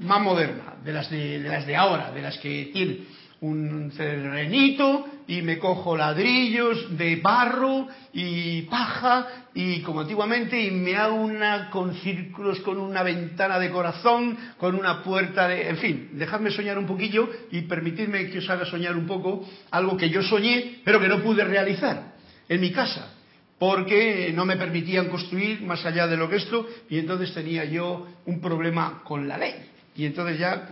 [0.00, 3.06] más moderna, de las de, de las de ahora, de las que tienen
[3.44, 10.96] un terrenito y me cojo ladrillos de barro y paja y como antiguamente y me
[10.96, 16.10] hago una con círculos con una ventana de corazón con una puerta de en fin
[16.14, 20.22] dejadme soñar un poquillo y permitidme que os haga soñar un poco algo que yo
[20.22, 22.14] soñé pero que no pude realizar
[22.48, 23.12] en mi casa
[23.58, 28.06] porque no me permitían construir más allá de lo que esto y entonces tenía yo
[28.26, 29.54] un problema con la ley.
[29.96, 30.68] Y entonces ya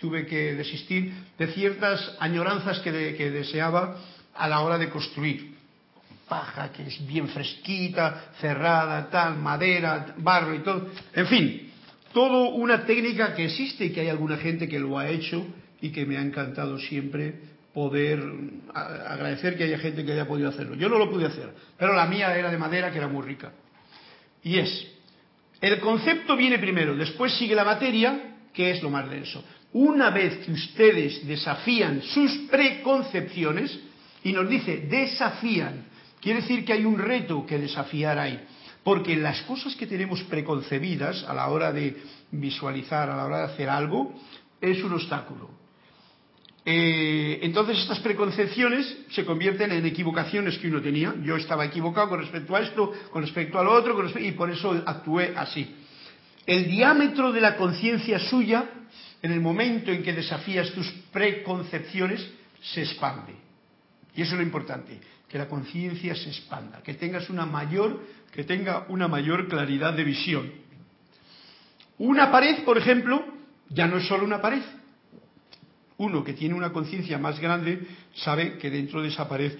[0.00, 3.96] tuve que desistir de ciertas añoranzas que, deseaba
[4.34, 5.54] a la hora de construir.
[6.28, 10.88] Paja, que es bien fresquita, cerrada, tal, madera, barro y todo.
[11.12, 11.70] En fin,
[12.12, 15.44] todo una técnica que existe y que hay alguna gente que lo ha hecho
[15.80, 17.34] y que me ha encantado siempre
[17.74, 18.22] poder
[18.72, 20.76] agradecer que haya gente que haya podido hacerlo.
[20.76, 23.52] Yo no lo pude hacer, pero la mía era de madera que era muy rica.
[24.42, 24.86] Y es,
[25.60, 29.44] el concepto viene primero, después sigue la materia, que es lo más denso.
[29.72, 33.78] Una vez que ustedes desafían sus preconcepciones,
[34.24, 35.86] y nos dice desafían,
[36.20, 38.40] quiere decir que hay un reto que desafiar ahí.
[38.82, 41.96] Porque las cosas que tenemos preconcebidas a la hora de
[42.32, 44.14] visualizar, a la hora de hacer algo,
[44.60, 45.50] es un obstáculo.
[46.64, 51.14] Eh, entonces estas preconcepciones se convierten en equivocaciones que uno tenía.
[51.22, 54.82] Yo estaba equivocado con respecto a esto, con respecto a lo otro, y por eso
[54.84, 55.76] actué así.
[56.46, 58.79] El diámetro de la conciencia suya
[59.22, 62.26] en el momento en que desafías tus preconcepciones,
[62.62, 63.34] se expande.
[64.14, 68.44] Y eso es lo importante, que la conciencia se expanda, que tengas una mayor, que
[68.44, 70.50] tenga una mayor claridad de visión.
[71.98, 73.24] Una pared, por ejemplo,
[73.68, 74.62] ya no es solo una pared.
[75.98, 79.52] Uno que tiene una conciencia más grande sabe que dentro de esa pared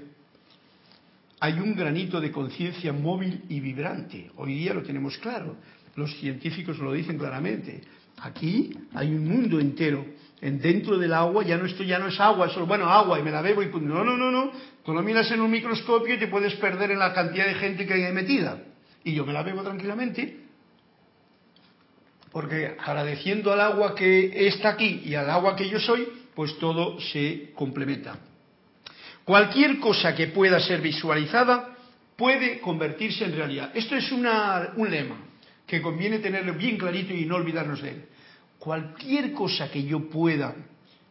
[1.38, 4.30] hay un granito de conciencia móvil y vibrante.
[4.36, 5.56] Hoy día lo tenemos claro.
[5.96, 7.80] Los científicos lo dicen claramente.
[8.22, 10.04] Aquí hay un mundo entero.
[10.40, 13.18] En dentro del agua ya no esto ya no es agua, es solo bueno agua
[13.18, 14.52] y me la bebo y no no no no.
[14.84, 17.86] Tú lo miras en un microscopio y te puedes perder en la cantidad de gente
[17.86, 18.62] que hay metida.
[19.04, 20.40] Y yo me la bebo tranquilamente
[22.32, 27.00] porque agradeciendo al agua que está aquí y al agua que yo soy, pues todo
[27.00, 28.18] se complementa.
[29.24, 31.76] Cualquier cosa que pueda ser visualizada
[32.16, 33.70] puede convertirse en realidad.
[33.74, 35.16] Esto es una, un lema
[35.66, 38.04] que conviene tenerlo bien clarito y no olvidarnos de él.
[38.60, 40.54] Cualquier cosa que yo pueda,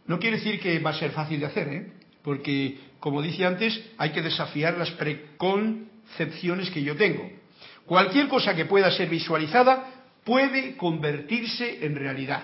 [0.05, 1.91] no quiere decir que va a ser fácil de hacer, ¿eh?
[2.21, 7.27] porque, como dije antes, hay que desafiar las preconcepciones que yo tengo.
[7.87, 9.89] Cualquier cosa que pueda ser visualizada
[10.23, 12.43] puede convertirse en realidad.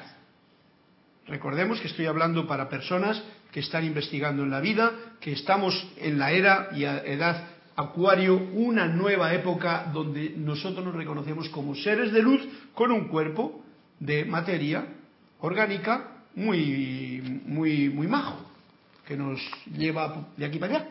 [1.28, 4.92] Recordemos que estoy hablando para personas que están investigando en la vida,
[5.22, 11.50] que estamos en la era y edad Acuario, una nueva época donde nosotros nos reconocemos
[11.50, 12.42] como seres de luz
[12.74, 13.65] con un cuerpo
[14.00, 14.86] de materia
[15.42, 18.36] orgánica muy, muy, muy majo,
[19.08, 19.40] que nos
[19.78, 20.88] lleva de aquí para allá.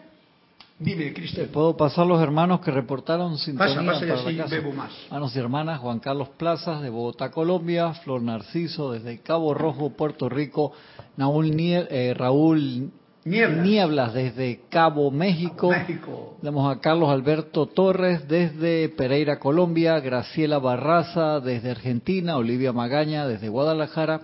[0.77, 1.49] Dime, Cristian.
[1.53, 4.55] ¿Puedo pasar los hermanos que reportaron sintonía Pasa, pasa para la casa?
[4.57, 4.91] bebo más.
[5.07, 10.29] Hermanos y hermanas, Juan Carlos Plazas de Bogotá, Colombia, Flor Narciso desde Cabo Rojo, Puerto
[10.29, 10.73] Rico,
[11.17, 12.91] Naúl Nie- eh, Raúl
[13.25, 13.67] Nieblas.
[13.67, 15.71] Nieblas desde Cabo México.
[15.71, 16.37] México.
[16.41, 23.49] Tenemos a Carlos Alberto Torres desde Pereira, Colombia, Graciela Barraza desde Argentina, Olivia Magaña desde
[23.49, 24.21] Guadalajara,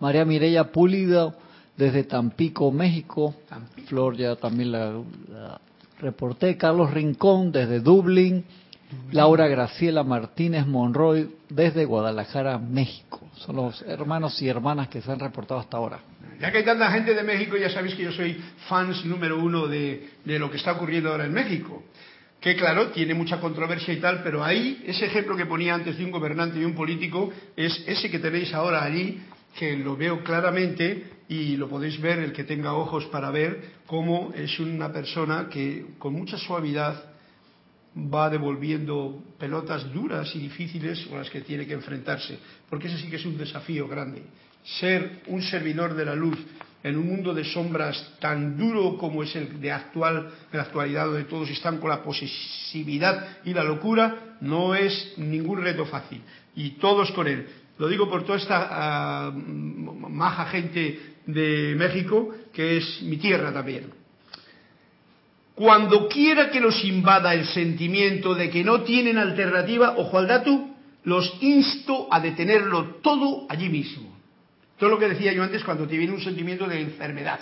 [0.00, 1.34] María Mireya Pulido
[1.76, 3.88] desde Tampico, México, Tampico.
[3.88, 5.00] Flor ya también la,
[5.30, 5.60] la
[5.98, 8.44] reporté, Carlos Rincón desde Dublín,
[9.12, 13.20] Laura Graciela Martínez Monroy desde Guadalajara, México.
[13.36, 16.00] Son los hermanos y hermanas que se han reportado hasta ahora.
[16.40, 19.66] Ya que hay tanta gente de México, ya sabéis que yo soy fans número uno
[19.66, 21.84] de, de lo que está ocurriendo ahora en México.
[22.40, 26.04] Que claro, tiene mucha controversia y tal, pero ahí, ese ejemplo que ponía antes de
[26.04, 29.22] un gobernante y un político, es ese que tenéis ahora allí,
[29.56, 34.32] que lo veo claramente y lo podéis ver, el que tenga ojos para ver, cómo
[34.34, 37.11] es una persona que con mucha suavidad
[37.96, 42.38] va devolviendo pelotas duras y difíciles con las que tiene que enfrentarse,
[42.68, 44.22] porque ese sí que es un desafío grande.
[44.80, 46.38] Ser un servidor de la luz
[46.82, 51.06] en un mundo de sombras tan duro como es el de actual, de la actualidad,
[51.06, 56.20] donde todos están con la posesividad y la locura, no es ningún reto fácil.
[56.56, 57.46] Y todos con él.
[57.78, 64.01] Lo digo por toda esta ah, maja gente de México, que es mi tierra también.
[65.62, 70.70] Cuando quiera que los invada el sentimiento de que no tienen alternativa, ojo al dato,
[71.04, 74.12] los insto a detenerlo todo allí mismo.
[74.76, 77.38] Todo lo que decía yo antes cuando te viene un sentimiento de enfermedad.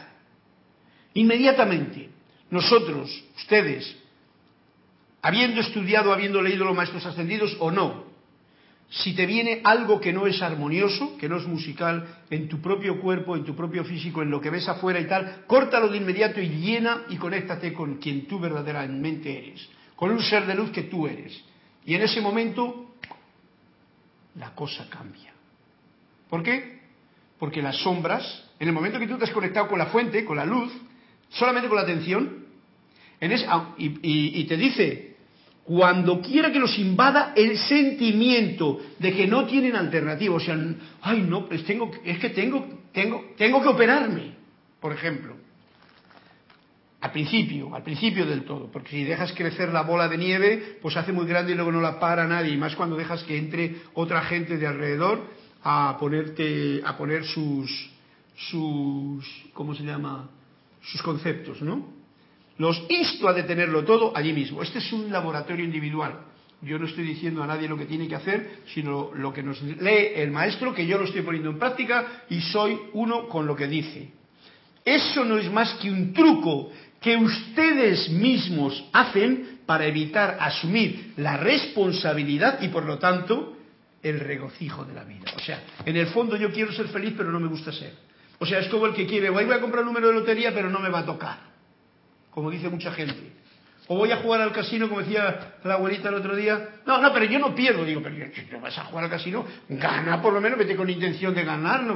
[1.15, 2.11] Inmediatamente,
[2.51, 3.97] nosotros, ustedes,
[5.23, 8.05] habiendo estudiado, habiendo leído los maestros ascendidos o no,
[8.91, 13.01] si te viene algo que no es armonioso, que no es musical, en tu propio
[13.01, 16.41] cuerpo, en tu propio físico, en lo que ves afuera y tal, córtalo de inmediato
[16.41, 20.83] y llena y conéctate con quien tú verdaderamente eres, con un ser de luz que
[20.83, 21.41] tú eres.
[21.87, 22.97] Y en ese momento
[24.35, 25.33] la cosa cambia.
[26.29, 26.81] ¿Por qué?
[27.39, 30.37] Porque las sombras, en el momento que tú te has conectado con la fuente, con
[30.37, 30.73] la luz,
[31.29, 32.45] solamente con la atención,
[33.79, 35.10] y te dice,
[35.65, 40.59] cuando quiera que los invada el sentimiento de que no tienen alternativa, o sea,
[41.03, 44.35] ay no, pues tengo, es que tengo, tengo, tengo que operarme,
[44.81, 45.37] por ejemplo.
[47.01, 50.97] Al principio, al principio del todo, porque si dejas crecer la bola de nieve, pues
[50.97, 53.77] hace muy grande y luego no la para nadie, y más cuando dejas que entre
[53.95, 55.25] otra gente de alrededor
[55.63, 57.91] a ponerte, a poner sus,
[58.37, 60.29] sus, ¿cómo se llama?
[60.83, 62.00] Sus conceptos, ¿no?
[62.61, 64.63] Los insto a detenerlo todo allí mismo.
[64.63, 66.27] Este es un laboratorio individual.
[66.61, 69.63] Yo no estoy diciendo a nadie lo que tiene que hacer, sino lo que nos
[69.63, 73.57] lee el maestro, que yo lo estoy poniendo en práctica y soy uno con lo
[73.57, 74.11] que dice.
[74.85, 81.39] Eso no es más que un truco que ustedes mismos hacen para evitar asumir la
[81.39, 83.57] responsabilidad y por lo tanto
[84.03, 85.33] el regocijo de la vida.
[85.35, 87.95] O sea, en el fondo yo quiero ser feliz pero no me gusta ser.
[88.39, 90.69] O sea, es como el que quiere, voy a comprar un número de lotería pero
[90.69, 91.50] no me va a tocar
[92.31, 93.33] como dice mucha gente.
[93.89, 96.77] O voy a jugar al casino, como decía la abuelita el otro día.
[96.87, 97.85] No, no, pero yo no pierdo.
[97.85, 101.35] Digo, pero te vas a jugar al casino, gana por lo menos, vete con intención
[101.35, 101.83] de ganar.
[101.83, 101.95] No,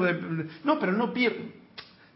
[0.64, 1.44] no, pero no pierdo.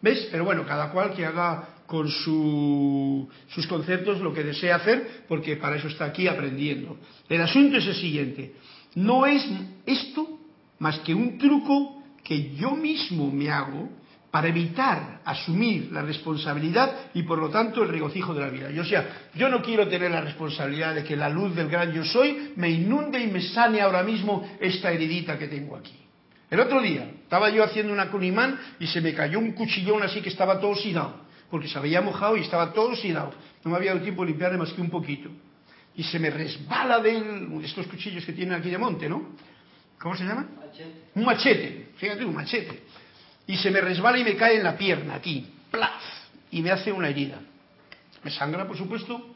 [0.03, 0.29] ¿Ves?
[0.33, 5.57] Pero bueno, cada cual que haga con su- sus conceptos lo que desea hacer, porque
[5.57, 6.99] para eso está aquí aprendiendo.
[7.29, 8.55] El asunto es el siguiente.
[8.95, 9.45] No es
[9.87, 10.39] esto
[10.81, 13.89] más que un truco que yo mismo me hago
[14.31, 18.70] para evitar asumir la responsabilidad y por lo tanto el regocijo de la vida.
[18.70, 21.93] Y, o sea, yo no quiero tener la responsabilidad de que la luz del gran
[21.93, 25.95] yo soy me inunde y me sane ahora mismo esta heridita que tengo aquí.
[26.51, 30.03] El otro día estaba yo haciendo una con imán y se me cayó un cuchillón
[30.03, 33.33] así que estaba todo oxidado, porque se había mojado y estaba todo oxidado.
[33.64, 35.31] No me había dado tiempo de limpiarle más que un poquito.
[35.95, 39.35] Y se me resbala de estos cuchillos que tienen aquí de monte, ¿no?
[39.99, 40.47] ¿Cómo se llama?
[41.14, 42.83] Un machete, fíjate, un machete.
[43.49, 46.03] Y se me resbala y me cae en la pierna, aquí, ¡plaf!
[46.51, 47.40] Y me hace una herida.
[48.22, 49.34] Me sangra, por supuesto.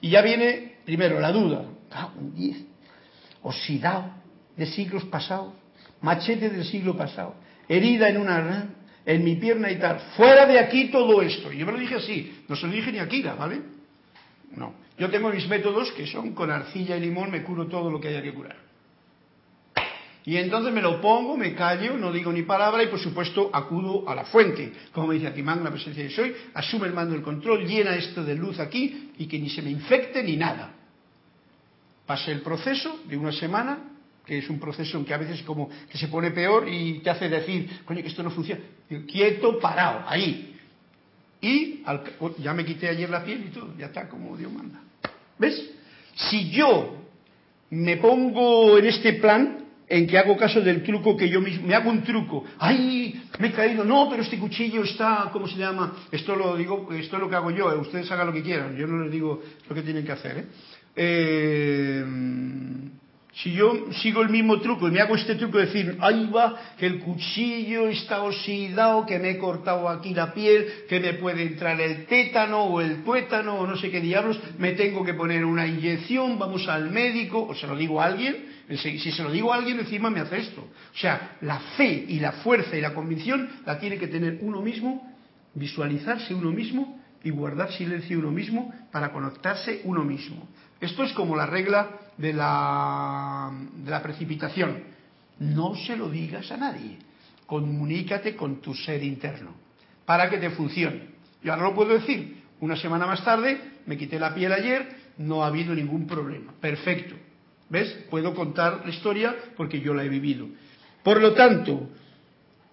[0.00, 1.64] Y ya viene, primero, la duda.
[1.90, 2.56] Cago en diez.
[3.42, 4.14] Oxidado,
[4.56, 5.52] de siglos pasados.
[6.00, 7.34] Machete del siglo pasado.
[7.68, 8.68] Herida en una
[9.04, 9.98] en mi pierna y tal.
[10.16, 11.52] Fuera de aquí todo esto.
[11.52, 12.44] Y yo me lo dije así.
[12.46, 13.60] No se lo dije ni a Kira, ¿vale?
[14.54, 14.74] No.
[14.96, 18.08] Yo tengo mis métodos que son con arcilla y limón me curo todo lo que
[18.08, 18.69] haya que curar.
[20.24, 24.08] Y entonces me lo pongo, me callo, no digo ni palabra y por supuesto acudo
[24.08, 24.72] a la fuente.
[24.92, 28.22] Como me dice Atimán, la presencia de soy, asume el mando del control, llena esto
[28.22, 30.74] de luz aquí y que ni se me infecte ni nada.
[32.04, 33.78] Pasé el proceso de una semana,
[34.26, 37.10] que es un proceso en que a veces como que se pone peor y te
[37.10, 38.60] hace decir, coño, que esto no funciona.
[39.06, 40.58] Quieto, parado, ahí.
[41.40, 41.82] Y
[42.38, 44.80] ya me quité ayer la piel y todo, ya está como Dios manda.
[45.38, 45.70] ¿Ves?
[46.14, 46.96] Si yo
[47.70, 49.59] me pongo en este plan,
[49.90, 53.48] en que hago caso del truco que yo mismo, me hago un truco, ay, me
[53.48, 55.94] he caído, no, pero este cuchillo está, ¿cómo se llama?
[56.12, 58.86] Esto lo digo, esto es lo que hago yo, ustedes hagan lo que quieran, yo
[58.86, 60.46] no les digo lo que tienen que hacer, ¿eh?
[60.94, 62.04] eh
[63.32, 66.74] si yo sigo el mismo truco y me hago este truco de decir, ahí va,
[66.76, 71.42] que el cuchillo está oxidado, que me he cortado aquí la piel, que me puede
[71.42, 75.44] entrar el tétano o el tuétano o no sé qué diablos, me tengo que poner
[75.44, 79.52] una inyección, vamos al médico, o se lo digo a alguien, si se lo digo
[79.52, 80.60] a alguien encima me hace esto.
[80.60, 84.62] O sea, la fe y la fuerza y la convicción la tiene que tener uno
[84.62, 85.12] mismo,
[85.54, 90.48] visualizarse uno mismo y guardar silencio uno mismo para conectarse uno mismo.
[90.80, 94.84] Esto es como la regla de la, de la precipitación.
[95.40, 96.98] No se lo digas a nadie.
[97.46, 99.50] Comunícate con tu ser interno
[100.04, 101.10] para que te funcione.
[101.42, 102.40] Yo ahora lo puedo decir.
[102.60, 104.86] Una semana más tarde me quité la piel ayer,
[105.18, 106.52] no ha habido ningún problema.
[106.60, 107.16] Perfecto.
[107.70, 108.04] ¿Ves?
[108.10, 110.48] Puedo contar la historia porque yo la he vivido.
[111.02, 111.88] Por lo tanto,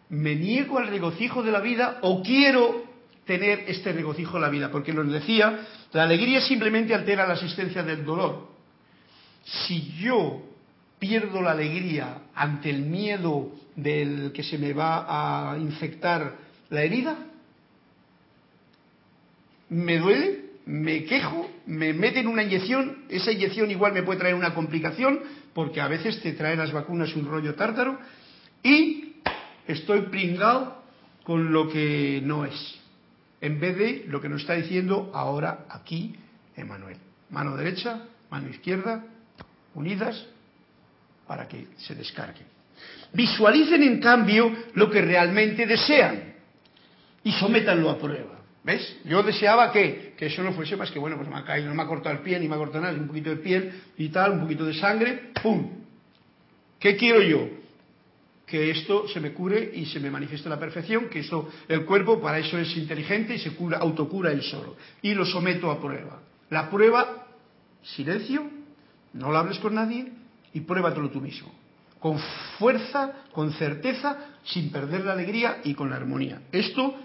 [0.09, 2.83] me niego al regocijo de la vida o quiero
[3.25, 5.59] tener este regocijo en la vida, porque nos decía,
[5.93, 8.47] la alegría simplemente altera la existencia del dolor.
[9.43, 10.41] Si yo
[10.97, 16.35] pierdo la alegría ante el miedo del que se me va a infectar
[16.69, 17.17] la herida,
[19.69, 24.53] me duele, me quejo, me meten una inyección, esa inyección igual me puede traer una
[24.53, 25.19] complicación,
[25.53, 27.97] porque a veces te traen las vacunas un rollo tártaro,
[28.61, 29.15] y
[29.65, 30.83] estoy pringado
[31.23, 32.79] con lo que no es
[33.41, 36.15] en vez de lo que nos está diciendo ahora aquí
[36.55, 36.97] Emanuel.
[37.29, 39.03] Mano derecha, mano izquierda,
[39.75, 40.25] unidas
[41.27, 42.41] para que se descargue.
[43.13, 46.33] Visualicen en cambio lo que realmente desean
[47.23, 48.36] y sométanlo a prueba.
[48.67, 48.97] ¿Ves?
[49.05, 51.73] Yo deseaba que, que eso no fuese más que, bueno, pues me ha caído, no
[51.75, 54.09] me ha cortado el pie, ni me ha cortado nada, un poquito de piel y
[54.09, 55.69] tal, un poquito de sangre, ¡pum!
[56.77, 57.47] ¿Qué quiero yo?
[58.45, 62.21] que esto se me cure y se me manifieste la perfección, que eso, el cuerpo
[62.21, 64.77] para eso es inteligente y se cura, autocura él solo.
[65.01, 66.21] Y lo someto a prueba.
[66.49, 67.27] La prueba,
[67.83, 68.49] silencio,
[69.13, 70.13] no lo hables con nadie
[70.53, 71.53] y pruébatelo tú mismo.
[71.99, 72.19] Con
[72.57, 76.43] fuerza, con certeza, sin perder la alegría y con la armonía.
[76.53, 76.95] Esto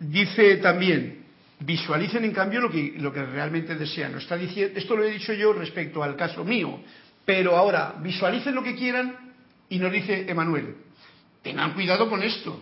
[0.00, 1.20] dice también,
[1.60, 4.16] visualicen en cambio lo que, lo que realmente desean.
[4.16, 6.80] Esto lo he dicho yo respecto al caso mío,
[7.24, 9.34] pero ahora visualicen lo que quieran
[9.68, 10.74] y nos dice Emanuel,
[11.42, 12.60] tengan cuidado con esto,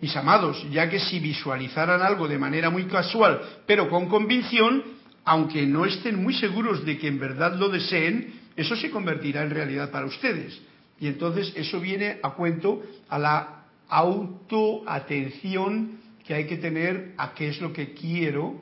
[0.00, 4.84] mis amados, ya que si visualizaran algo de manera muy casual, pero con convicción,
[5.24, 9.50] aunque no estén muy seguros de que en verdad lo deseen, eso se convertirá en
[9.50, 10.60] realidad para ustedes.
[11.00, 15.98] Y entonces eso viene a cuento a la autoatención
[16.28, 18.60] que hay que tener a qué es lo que quiero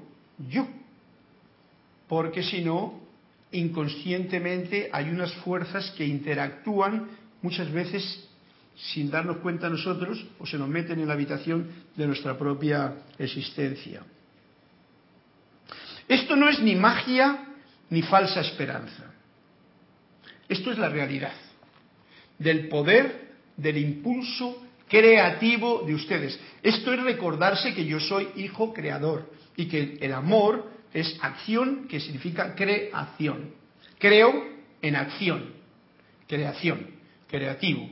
[0.48, 0.68] yo.
[2.06, 3.00] Porque si no,
[3.50, 7.08] inconscientemente hay unas fuerzas que interactúan
[7.42, 8.28] muchas veces
[8.76, 14.04] sin darnos cuenta nosotros o se nos meten en la habitación de nuestra propia existencia.
[16.06, 17.48] Esto no es ni magia
[17.90, 19.12] ni falsa esperanza.
[20.48, 21.34] Esto es la realidad
[22.38, 26.38] del poder, del impulso creativo de ustedes.
[26.62, 32.00] Esto es recordarse que yo soy hijo creador y que el amor es acción que
[32.00, 33.54] significa creación.
[33.98, 34.32] Creo
[34.82, 35.52] en acción,
[36.26, 36.86] creación
[37.28, 37.88] creativo.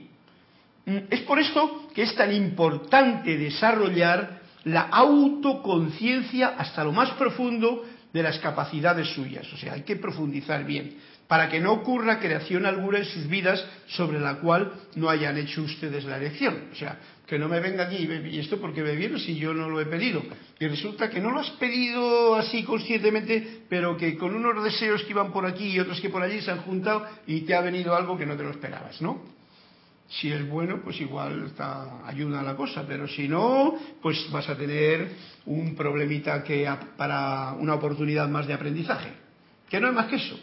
[0.87, 7.85] Mm, es por esto que es tan importante desarrollar la autoconciencia hasta lo más profundo
[8.13, 9.51] de las capacidades suyas.
[9.53, 10.97] O sea, hay que profundizar bien
[11.35, 15.63] para que no ocurra creación alguna en sus vidas sobre la cual no hayan hecho
[15.63, 16.69] ustedes la elección.
[16.71, 19.69] O sea, que no me venga aquí y esto porque me viene si yo no
[19.69, 20.23] lo he pedido.
[20.61, 25.11] Y resulta que no lo has pedido así conscientemente, pero que con unos deseos que
[25.11, 27.97] iban por aquí y otros que por allí se han juntado y te ha venido
[27.97, 29.21] algo que no te lo esperabas, ¿no?
[30.09, 34.49] Si es bueno, pues igual está, ayuda a la cosa, pero si no, pues vas
[34.49, 35.11] a tener
[35.47, 39.15] un problemita que para una oportunidad más de aprendizaje.
[39.69, 40.39] Que no es más que eso,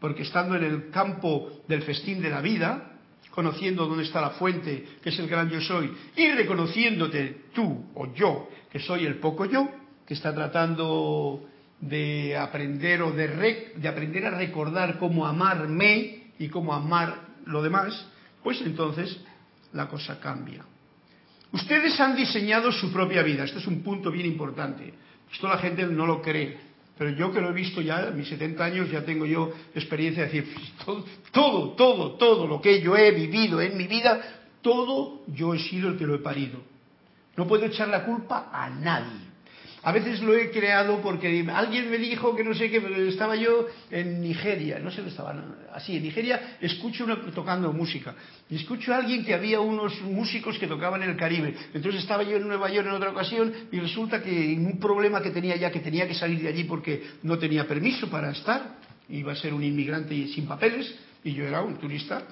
[0.00, 2.92] porque estando en el campo del festín de la vida,
[3.30, 8.12] conociendo dónde está la fuente, que es el gran yo soy, y reconociéndote tú o
[8.14, 9.68] yo, que soy el poco yo,
[10.06, 11.42] que está tratando
[11.80, 18.06] de aprender o de, de aprender a recordar cómo amarme y cómo amar lo demás,
[18.42, 19.18] pues entonces
[19.72, 20.64] la cosa cambia.
[21.52, 23.44] Ustedes han diseñado su propia vida.
[23.44, 24.92] Este es un punto bien importante.
[25.32, 26.58] Esto la gente no lo cree.
[26.96, 30.26] Pero yo que lo he visto ya, en mis 70 años, ya tengo yo experiencia
[30.26, 34.20] de decir, todo, todo, todo, todo lo que yo he vivido en mi vida,
[34.62, 36.60] todo yo he sido el que lo he parido.
[37.36, 39.33] No puedo echar la culpa a nadie.
[39.84, 43.36] A veces lo he creado porque alguien me dijo que no sé qué, pero estaba
[43.36, 45.34] yo en Nigeria, no sé dónde estaba,
[45.74, 48.14] así, en Nigeria escucho tocando música.
[48.48, 51.54] Y escucho a alguien que había unos músicos que tocaban en el Caribe.
[51.74, 55.30] Entonces estaba yo en Nueva York en otra ocasión y resulta que un problema que
[55.30, 58.78] tenía ya, que tenía que salir de allí porque no tenía permiso para estar,
[59.10, 62.22] iba a ser un inmigrante sin papeles y yo era un turista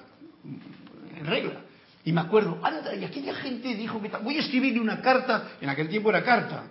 [1.19, 1.61] en regla.
[2.03, 5.69] Y me acuerdo, anda, y aquella gente dijo que voy a escribirle una carta, en
[5.69, 6.63] aquel tiempo era carta,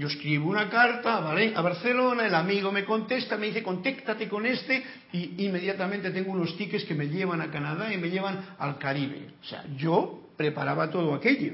[0.00, 4.82] yo escribo una carta a Barcelona, el amigo me contesta, me dice, contéctate con este,
[5.12, 9.34] y inmediatamente tengo unos tickets que me llevan a Canadá y me llevan al Caribe.
[9.42, 11.52] O sea, yo preparaba todo aquello.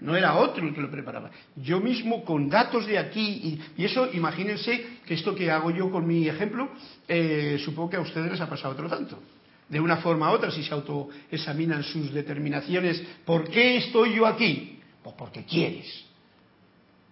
[0.00, 1.30] No era otro el que lo preparaba.
[1.54, 6.08] Yo mismo con datos de aquí, y, eso, imagínense que esto que hago yo con
[6.08, 6.70] mi ejemplo,
[7.06, 9.20] eh, supongo que a ustedes les ha pasado otro tanto.
[9.68, 14.80] De una forma u otra, si se autoexaminan sus determinaciones, ¿por qué estoy yo aquí?
[15.04, 16.03] Pues porque quieres.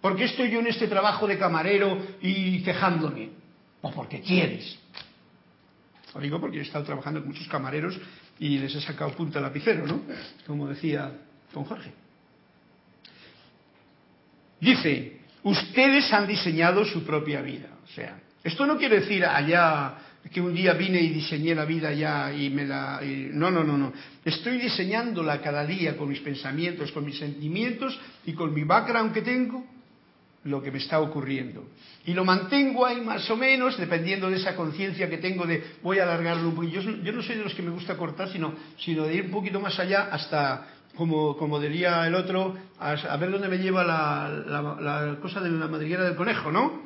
[0.03, 3.29] ¿Por qué estoy yo en este trabajo de camarero y quejándome?
[3.79, 4.77] Pues porque quieres.
[6.13, 7.97] Lo digo porque he estado trabajando con muchos camareros
[8.37, 10.01] y les he sacado punta al lapicero, ¿no?
[10.45, 11.09] Como decía
[11.53, 11.93] don Jorge.
[14.59, 17.69] Dice, ustedes han diseñado su propia vida.
[17.85, 19.99] O sea, esto no quiere decir allá
[20.29, 22.99] que un día vine y diseñé la vida ya y me la...
[23.01, 23.93] no, no, no, no.
[24.25, 29.21] Estoy diseñándola cada día con mis pensamientos, con mis sentimientos y con mi background que
[29.21, 29.71] tengo
[30.45, 31.65] lo que me está ocurriendo.
[32.05, 35.99] Y lo mantengo ahí más o menos, dependiendo de esa conciencia que tengo de voy
[35.99, 36.81] a alargarlo un poquito.
[36.81, 39.59] Yo, no soy de los que me gusta cortar, sino, sino de ir un poquito
[39.59, 44.29] más allá hasta, como, como diría el otro, a, ver dónde me lleva la,
[44.79, 46.83] la, cosa de la madriguera del conejo, ¿no?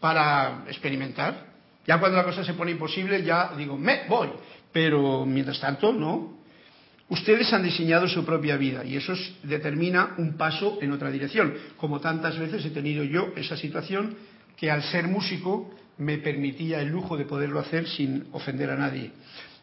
[0.00, 1.52] Para experimentar.
[1.86, 4.30] Ya cuando la cosa se pone imposible, ya digo, me voy.
[4.72, 6.43] Pero mientras tanto, no.
[7.08, 11.54] Ustedes han diseñado su propia vida y eso determina un paso en otra dirección.
[11.76, 14.16] Como tantas veces he tenido yo esa situación
[14.56, 19.12] que al ser músico me permitía el lujo de poderlo hacer sin ofender a nadie.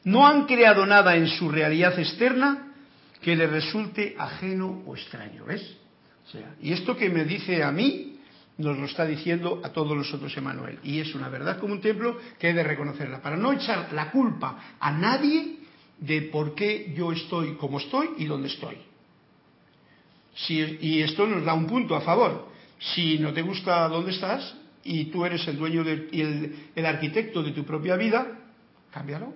[0.03, 2.73] No han creado nada en su realidad externa
[3.21, 5.77] que le resulte ajeno o extraño, ¿ves?
[6.31, 8.19] sea, y esto que me dice a mí
[8.57, 10.79] nos lo está diciendo a todos los otros Emanuel.
[10.83, 13.21] Y es una verdad como un templo que he de reconocerla.
[13.21, 15.60] Para no echar la culpa a nadie
[16.01, 18.77] de por qué yo estoy como estoy y dónde estoy.
[20.49, 22.49] y esto nos da un punto a favor.
[22.79, 26.21] Si no te gusta dónde estás y tú eres el dueño y
[26.75, 28.39] el, arquitecto de tu propia vida,
[28.91, 29.33] cámbialo.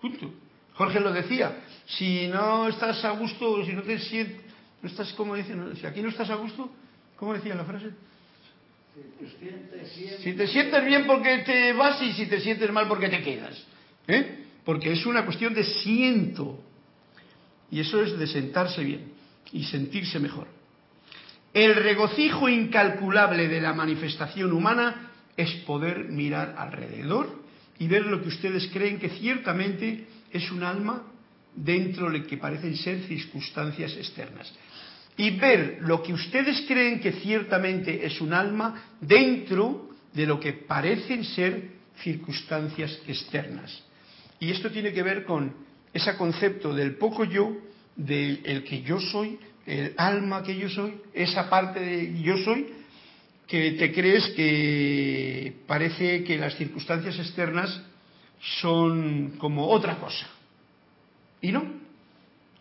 [0.00, 0.30] Punto.
[0.74, 4.36] Jorge lo decía, si no estás a gusto, si no te sientes,
[4.82, 6.70] no estás como dicen, si aquí no estás a gusto,
[7.16, 7.90] ¿cómo decía la frase?
[10.22, 13.64] Si te sientes bien porque te vas y si te sientes mal porque te quedas.
[14.06, 14.41] ¿Eh?
[14.64, 16.62] Porque es una cuestión de siento.
[17.70, 19.12] Y eso es de sentarse bien
[19.52, 20.46] y sentirse mejor.
[21.54, 27.42] El regocijo incalculable de la manifestación humana es poder mirar alrededor
[27.78, 31.02] y ver lo que ustedes creen que ciertamente es un alma
[31.54, 34.52] dentro de lo que parecen ser circunstancias externas.
[35.16, 40.54] Y ver lo que ustedes creen que ciertamente es un alma dentro de lo que
[40.54, 41.70] parecen ser
[42.02, 43.82] circunstancias externas.
[44.42, 45.54] Y esto tiene que ver con
[45.94, 47.58] ese concepto del poco yo,
[47.94, 52.66] del que yo soy, el alma que yo soy, esa parte de yo soy,
[53.46, 57.82] que te crees que parece que las circunstancias externas
[58.60, 60.26] son como otra cosa.
[61.40, 61.62] Y no,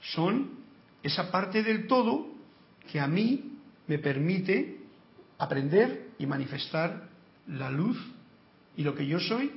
[0.01, 0.51] son
[1.01, 2.27] esa parte del todo
[2.91, 3.57] que a mí
[3.87, 4.77] me permite
[5.39, 7.09] aprender y manifestar
[7.47, 7.97] la luz
[8.77, 9.51] y lo que yo soy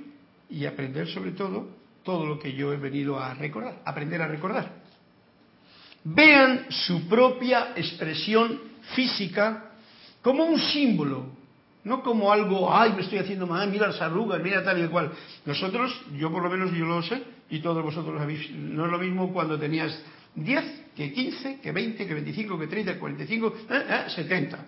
[0.49, 4.85] y aprender sobre todo todo lo que yo he venido a recordar, aprender a recordar.
[6.05, 8.61] Vean su propia expresión
[8.95, 9.73] física
[10.23, 11.27] como un símbolo,
[11.85, 15.13] no como algo, ay, me estoy haciendo mal, mira las arrugas, mira tal y cual.
[15.45, 18.93] Nosotros, yo por lo menos yo lo sé, y todos vosotros lo sabéis, no es
[18.93, 19.99] lo mismo cuando tenías
[20.35, 24.67] 10, que 15, que 20, que 25, que 30, que 45, eh, eh, 70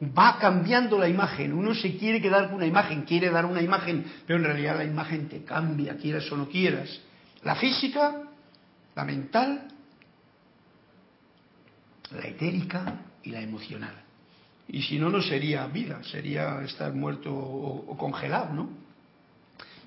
[0.00, 1.52] va cambiando la imagen.
[1.52, 4.84] Uno se quiere quedar con una imagen, quiere dar una imagen, pero en realidad la
[4.84, 7.00] imagen te cambia, quieras o no quieras.
[7.42, 8.22] La física,
[8.94, 9.68] la mental,
[12.10, 13.94] la etérica y la emocional.
[14.68, 18.68] Y si no, no sería vida, sería estar muerto o, congelado, ¿no?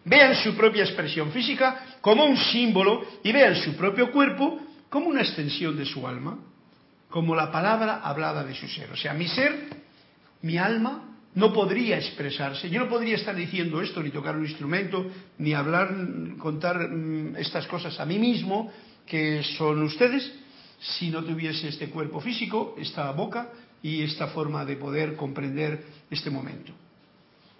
[0.05, 5.21] Vean su propia expresión física como un símbolo y vean su propio cuerpo como una
[5.21, 6.37] extensión de su alma,
[7.09, 8.89] como la palabra hablada de su ser.
[8.91, 9.67] O sea, mi ser,
[10.41, 12.69] mi alma, no podría expresarse.
[12.69, 15.05] Yo no podría estar diciendo esto, ni tocar un instrumento,
[15.37, 15.93] ni hablar,
[16.39, 18.71] contar mm, estas cosas a mí mismo,
[19.05, 20.33] que son ustedes,
[20.79, 23.49] si no tuviese este cuerpo físico, esta boca
[23.83, 26.73] y esta forma de poder comprender este momento.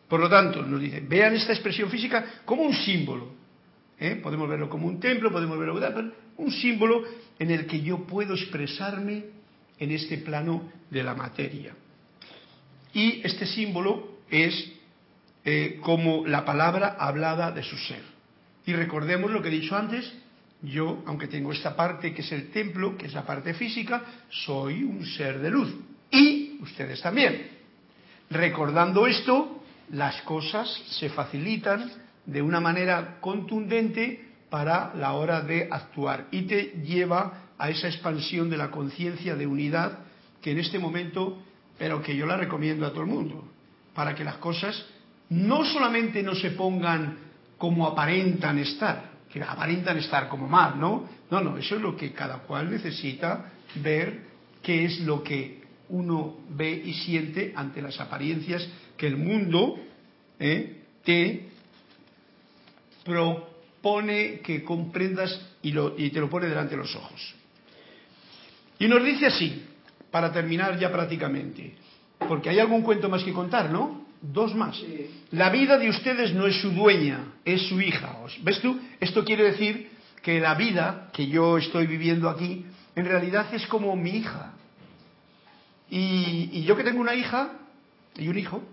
[0.08, 3.30] Por lo tanto, nos dice, vean esta expresión física como un símbolo.
[4.00, 4.20] ¿eh?
[4.24, 7.04] Podemos verlo como un templo, podemos verlo como un símbolo
[7.38, 9.26] en el que yo puedo expresarme
[9.78, 11.76] en este plano de la materia.
[12.98, 14.72] Y este símbolo es
[15.46, 18.02] eh, como la palabra hablada de su ser.
[18.66, 20.12] Y recordemos lo que he dicho antes,
[20.64, 24.84] yo, aunque tengo esta parte que es el templo, que es la parte física, soy
[24.84, 25.76] un ser de luz.
[26.10, 27.48] Y ustedes también.
[28.32, 30.68] Recordando esto, las cosas
[31.00, 31.92] se facilitan
[32.26, 38.50] de una manera contundente para la hora de actuar y te lleva a esa expansión
[38.50, 40.00] de la conciencia de unidad
[40.42, 41.44] que en este momento,
[41.78, 43.44] pero que yo la recomiendo a todo el mundo,
[43.94, 44.86] para que las cosas
[45.30, 47.18] no solamente no se pongan
[47.58, 51.08] como aparentan estar, que aparentan estar como mal, ¿no?
[51.30, 54.22] No, no, eso es lo que cada cual necesita ver
[54.62, 58.68] qué es lo que uno ve y siente ante las apariencias
[58.98, 59.78] que el mundo
[60.40, 60.84] ¿eh?
[61.04, 61.50] te
[63.04, 67.36] propone que comprendas y, y te lo pone delante de los ojos.
[68.80, 69.64] Y nos dice así,
[70.12, 71.76] para terminar ya prácticamente,
[72.28, 74.06] porque hay algún cuento más que contar, ¿no?
[74.22, 74.82] Dos más.
[75.32, 78.18] La vida de ustedes no es su dueña, es su hija.
[78.42, 78.80] ¿Ves tú?
[79.00, 79.92] Esto quiere decir
[80.24, 84.54] que la vida que yo estoy viviendo aquí, en realidad es como mi hija.
[85.90, 87.52] Y, y yo que tengo una hija
[88.18, 88.64] y un hijo,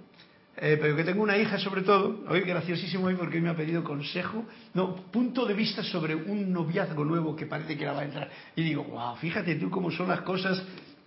[0.57, 3.83] eh, pero que tengo una hija sobre todo, hoy graciosísimo hoy porque me ha pedido
[3.83, 8.05] consejo, no, punto de vista sobre un noviazgo nuevo que parece que la va a
[8.05, 8.31] entrar.
[8.55, 10.63] Y digo, wow, fíjate tú cómo son las cosas,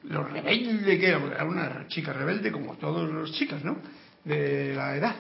[0.08, 3.78] lo rebelde que era, una chica rebelde como todas las chicas, ¿no?
[4.24, 5.16] De la edad.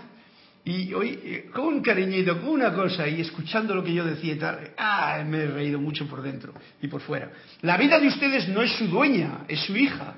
[0.65, 4.33] Y hoy, eh, con un cariñito, con una cosa, y escuchando lo que yo decía
[4.33, 7.31] y tal, ah, me he reído mucho por dentro y por fuera.
[7.61, 10.15] La vida de ustedes no es su dueña, es su hija.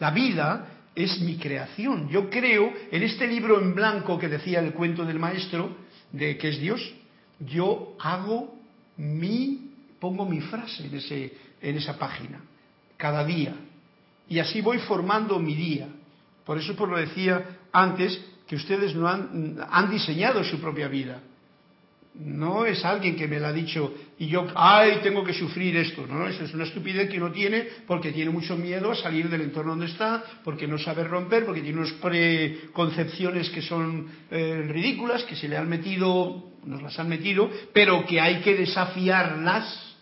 [0.00, 2.08] La vida es mi creación.
[2.08, 5.76] Yo creo en este libro en blanco que decía el cuento del maestro,
[6.10, 6.94] de que es Dios,
[7.38, 8.58] yo hago
[8.96, 9.70] mi,
[10.00, 11.32] pongo mi frase en, ese,
[11.62, 12.40] en esa página,
[12.96, 13.54] cada día.
[14.28, 15.88] Y así voy formando mi día.
[16.44, 21.20] Por eso por lo decía antes que ustedes no han, han diseñado su propia vida.
[22.14, 26.06] No es alguien que me lo ha dicho y yo, ay, tengo que sufrir esto.
[26.06, 29.42] No, eso es una estupidez que uno tiene porque tiene mucho miedo a salir del
[29.42, 35.22] entorno donde está, porque no sabe romper, porque tiene unas preconcepciones que son eh, ridículas,
[35.24, 39.96] que se le han metido, nos las han metido, pero que hay que desafiarlas,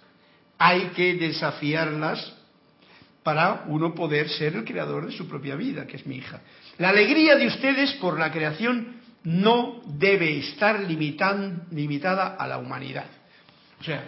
[0.57, 2.36] hay que desafiarlas
[3.27, 6.43] para uno poder ser el creador de su propia vida, que es mi hija.
[6.79, 13.07] La alegría de ustedes por la creación no debe estar limitada a la humanidad.
[13.81, 14.05] O sea,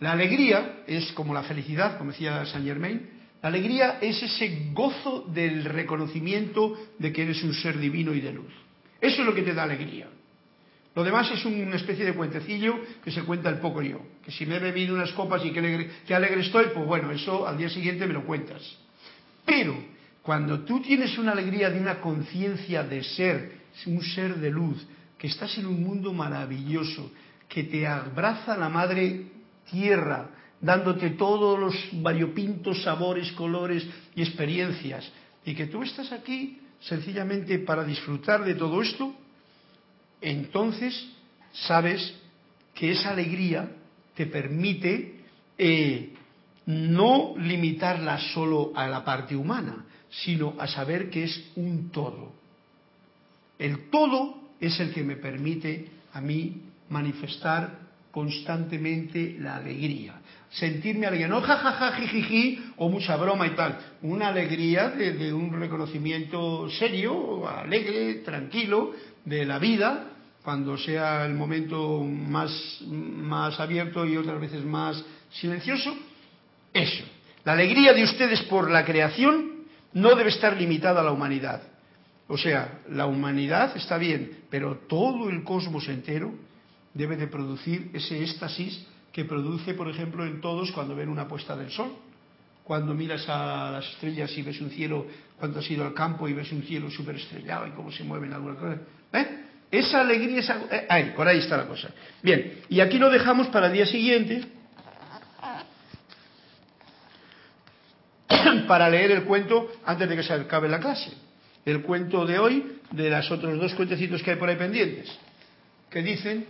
[0.00, 3.10] la alegría es como la felicidad, como decía Saint Germain,
[3.42, 8.32] la alegría es ese gozo del reconocimiento de que eres un ser divino y de
[8.32, 8.54] luz.
[9.02, 10.06] Eso es lo que te da alegría.
[10.94, 14.00] Lo demás es una especie de cuentecillo que se cuenta el poco yo.
[14.24, 17.46] Que si me he bebido unas copas y que alegre, alegre estoy, pues bueno, eso
[17.46, 18.62] al día siguiente me lo cuentas.
[19.44, 19.76] Pero
[20.22, 24.86] cuando tú tienes una alegría de una conciencia de ser un ser de luz,
[25.18, 27.10] que estás en un mundo maravilloso,
[27.48, 29.26] que te abraza la madre
[29.70, 35.10] tierra, dándote todos los variopintos sabores, colores y experiencias,
[35.44, 39.14] y que tú estás aquí sencillamente para disfrutar de todo esto,
[40.20, 41.08] entonces
[41.52, 42.14] sabes
[42.74, 43.70] que esa alegría
[44.14, 45.14] te permite
[45.58, 46.12] eh,
[46.66, 52.32] no limitarla solo a la parte humana, sino a saber que es un todo.
[53.58, 57.78] El todo es el que me permite a mí manifestar
[58.10, 60.20] constantemente la alegría.
[60.50, 63.78] Sentirme alegría, no jajaja, jijiji o mucha broma y tal.
[64.02, 68.92] Una alegría de, un reconocimiento serio, alegre, tranquilo
[69.24, 70.11] de la vida,
[70.42, 75.94] cuando sea el momento más, más abierto y otras veces más silencioso.
[76.72, 77.04] Eso.
[77.44, 81.62] La alegría de ustedes por la creación no debe estar limitada a la humanidad.
[82.28, 86.32] O sea, la humanidad está bien, pero todo el cosmos entero
[86.94, 91.56] debe de producir ese éxtasis que produce, por ejemplo, en todos cuando ven una puesta
[91.56, 91.92] del sol.
[92.64, 95.06] Cuando miras a las estrellas y ves un cielo,
[95.38, 98.32] cuando has ido al campo y ves un cielo súper estrellado y cómo se mueven
[98.32, 98.78] algunas cosas.
[99.12, 99.41] ¿Eh?
[99.72, 100.60] Esa alegría, esa...
[100.70, 101.88] eh, ahí, por ahí está la cosa.
[102.22, 104.44] Bien, y aquí lo dejamos para el día siguiente,
[108.68, 111.10] para leer el cuento antes de que se acabe la clase.
[111.64, 115.10] El cuento de hoy, de los otros dos cuentecitos que hay por ahí pendientes,
[115.88, 116.46] que dicen...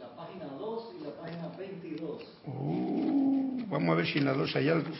[0.00, 2.22] La página 2 y la página 22.
[2.46, 4.90] Uh, vamos a ver si en la 2 hay algo.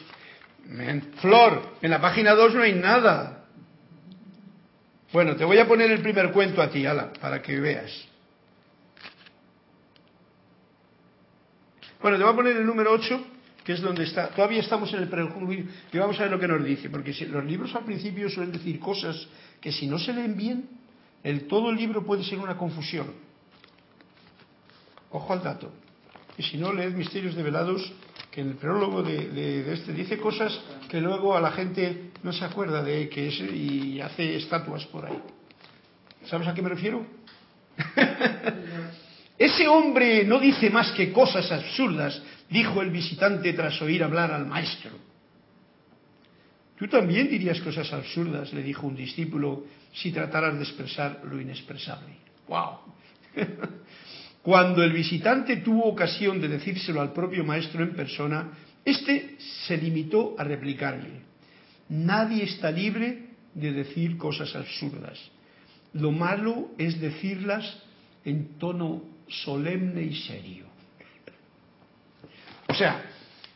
[1.20, 3.45] Flor, en la página 2 no hay nada.
[5.16, 7.90] Bueno, te voy a poner el primer cuento a ti, ala, para que veas.
[12.02, 13.24] Bueno, te voy a poner el número 8,
[13.64, 14.28] que es donde está.
[14.28, 17.24] Todavía estamos en el prejuicio y vamos a ver lo que nos dice, porque si-
[17.24, 19.26] los libros al principio suelen decir cosas
[19.58, 20.68] que si no se leen bien,
[21.24, 23.06] el todo el libro puede ser una confusión.
[25.12, 25.72] Ojo al dato.
[26.36, 27.90] Y si no, leed Misterios Develados,
[28.30, 30.60] que en el prólogo de, este dice cosas
[30.90, 35.06] que luego a la gente no se acuerda de que es y hace estatuas por
[35.06, 35.22] ahí.
[36.24, 37.06] ¿Sabes a qué me refiero?
[39.38, 42.20] Ese hombre no dice más que cosas absurdas,
[42.50, 44.90] dijo el visitante tras oír hablar al maestro.
[46.76, 49.64] Tú también dirías cosas absurdas, le dijo un discípulo,
[49.94, 52.12] si trataras de expresar lo inexpresable.
[52.48, 52.78] ¡Wow!
[54.42, 58.50] Cuando el visitante tuvo ocasión de decírselo al propio maestro en persona,
[58.84, 61.35] éste se limitó a replicarle,
[61.88, 65.18] nadie está libre de decir cosas absurdas.
[65.92, 67.82] Lo malo es decirlas
[68.24, 70.66] en tono solemne y serio.
[72.68, 73.02] O sea,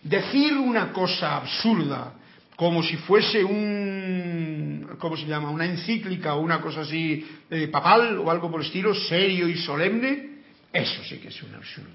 [0.03, 2.15] decir una cosa absurda
[2.57, 5.51] como si fuese un, ¿cómo se llama?
[5.51, 9.57] Una encíclica o una cosa así eh, papal o algo por el estilo, serio y
[9.57, 10.31] solemne,
[10.73, 11.89] eso sí que es un absurdo.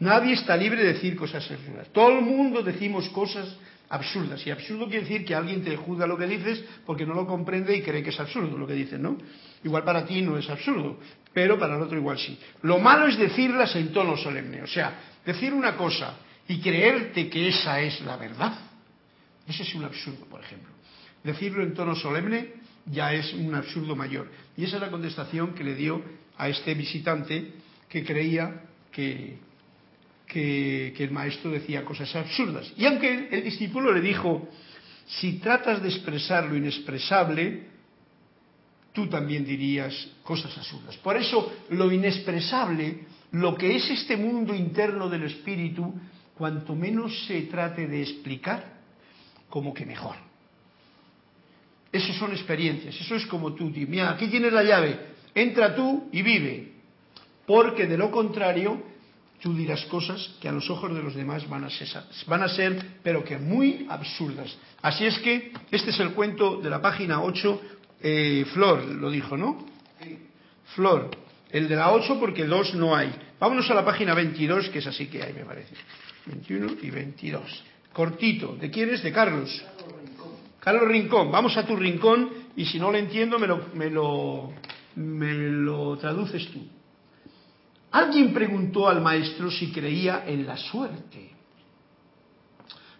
[0.00, 1.88] Nadie está libre de decir cosas absurdas.
[1.92, 3.48] Todo el mundo decimos cosas
[3.88, 4.46] absurdas.
[4.46, 7.76] Y absurdo quiere decir que alguien te juzga lo que dices porque no lo comprende
[7.76, 9.16] y cree que es absurdo lo que dices, ¿no?
[9.62, 10.98] Igual para ti no es absurdo,
[11.32, 12.38] pero para el otro igual sí.
[12.62, 14.62] Lo malo es decirlas en tono solemne.
[14.62, 16.16] O sea, decir una cosa
[16.48, 18.58] y creerte que esa es la verdad.
[19.46, 20.72] Ese es un absurdo, por ejemplo.
[21.22, 22.52] Decirlo en tono solemne
[22.86, 24.30] ya es un absurdo mayor.
[24.56, 26.02] Y esa es la contestación que le dio
[26.36, 27.52] a este visitante
[27.88, 29.38] que creía que,
[30.26, 32.72] que, el maestro decía cosas absurdas.
[32.76, 34.48] Y aunque el, discípulo le dijo,
[35.06, 37.68] si tratas de expresar lo inexpresable,
[38.92, 40.96] tú también dirías cosas absurdas.
[40.98, 45.94] Por eso, lo inexpresable, lo que es este mundo interno del espíritu,
[46.36, 48.74] cuanto menos se trate de explicar,
[49.48, 50.16] como que mejor.
[51.92, 54.98] Eso son experiencias, eso es como tú, mira, aquí tienes la llave,
[55.32, 56.72] entra tú y vive,
[57.46, 58.93] porque de lo contrario
[59.44, 61.86] tú dirás cosas que a los ojos de los demás van a ser,
[62.26, 64.56] van a ser pero que muy absurdas.
[64.80, 67.60] Así es que este es el cuento de la página 8,
[68.00, 69.66] eh, Flor lo dijo, ¿no?
[70.74, 71.10] Flor,
[71.50, 73.14] el de la 8 porque 2 no hay.
[73.38, 75.74] Vámonos a la página 22, que es así que hay, me parece.
[76.24, 77.64] 21 y 22.
[77.92, 78.56] Cortito.
[78.56, 79.02] ¿De quién es?
[79.02, 79.62] De Carlos.
[80.58, 81.30] Carlos Rincón.
[81.30, 84.54] Vamos a tu rincón y si no lo entiendo me lo, me lo,
[84.96, 86.66] me lo traduces tú.
[87.94, 91.30] Alguien preguntó al maestro si creía en la suerte.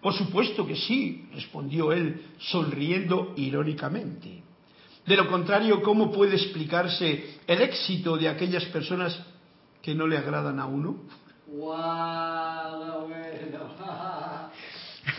[0.01, 4.41] Por supuesto que sí, respondió él, sonriendo irónicamente.
[5.05, 9.21] De lo contrario, ¿cómo puede explicarse el éxito de aquellas personas
[9.83, 11.03] que no le agradan a uno?
[11.49, 13.09] ¡Guau!
[13.09, 14.51] Bueno.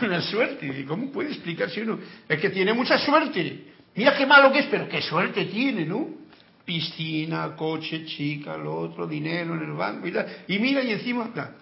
[0.00, 0.86] Una suerte.
[0.86, 1.98] ¿Cómo puede explicarse uno?
[2.26, 3.74] Es que tiene mucha suerte.
[3.94, 6.25] Mira qué malo que es, pero qué suerte tiene, ¿no?
[6.66, 10.26] Piscina, coche, chica, lo otro, dinero en el banco y tal.
[10.48, 11.56] Y mira y encima, tal.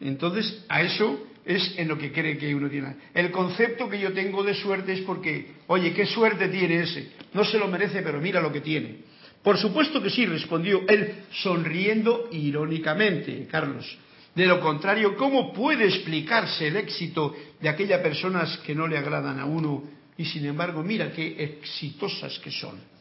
[0.00, 2.96] Entonces, a eso es en lo que cree que uno tiene.
[3.14, 7.10] El concepto que yo tengo de suerte es porque, oye, qué suerte tiene ese.
[7.34, 9.12] No se lo merece, pero mira lo que tiene.
[9.42, 13.98] Por supuesto que sí, respondió él, sonriendo irónicamente, Carlos.
[14.34, 19.38] De lo contrario, ¿cómo puede explicarse el éxito de aquellas personas que no le agradan
[19.38, 19.84] a uno
[20.16, 22.91] y sin embargo, mira qué exitosas que son?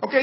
[0.00, 0.14] Ok,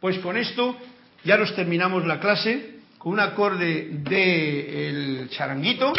[0.00, 0.76] pues con esto
[1.24, 5.92] ya nos terminamos la clase con un acorde del charanguito.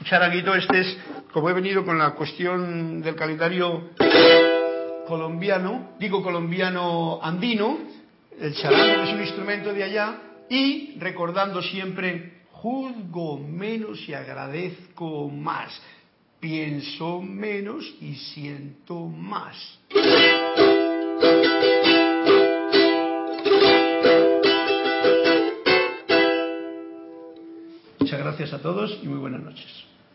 [0.00, 0.98] El charanguito este es,
[1.32, 3.90] como he venido con la cuestión del calendario
[5.06, 7.78] colombiano, digo colombiano andino,
[8.40, 15.78] el charango es un instrumento de allá, y recordando siempre, juzgo menos y agradezco más,
[16.40, 19.78] pienso menos y siento más.
[28.06, 29.66] Muchas gracias a todos y muy buenas noches.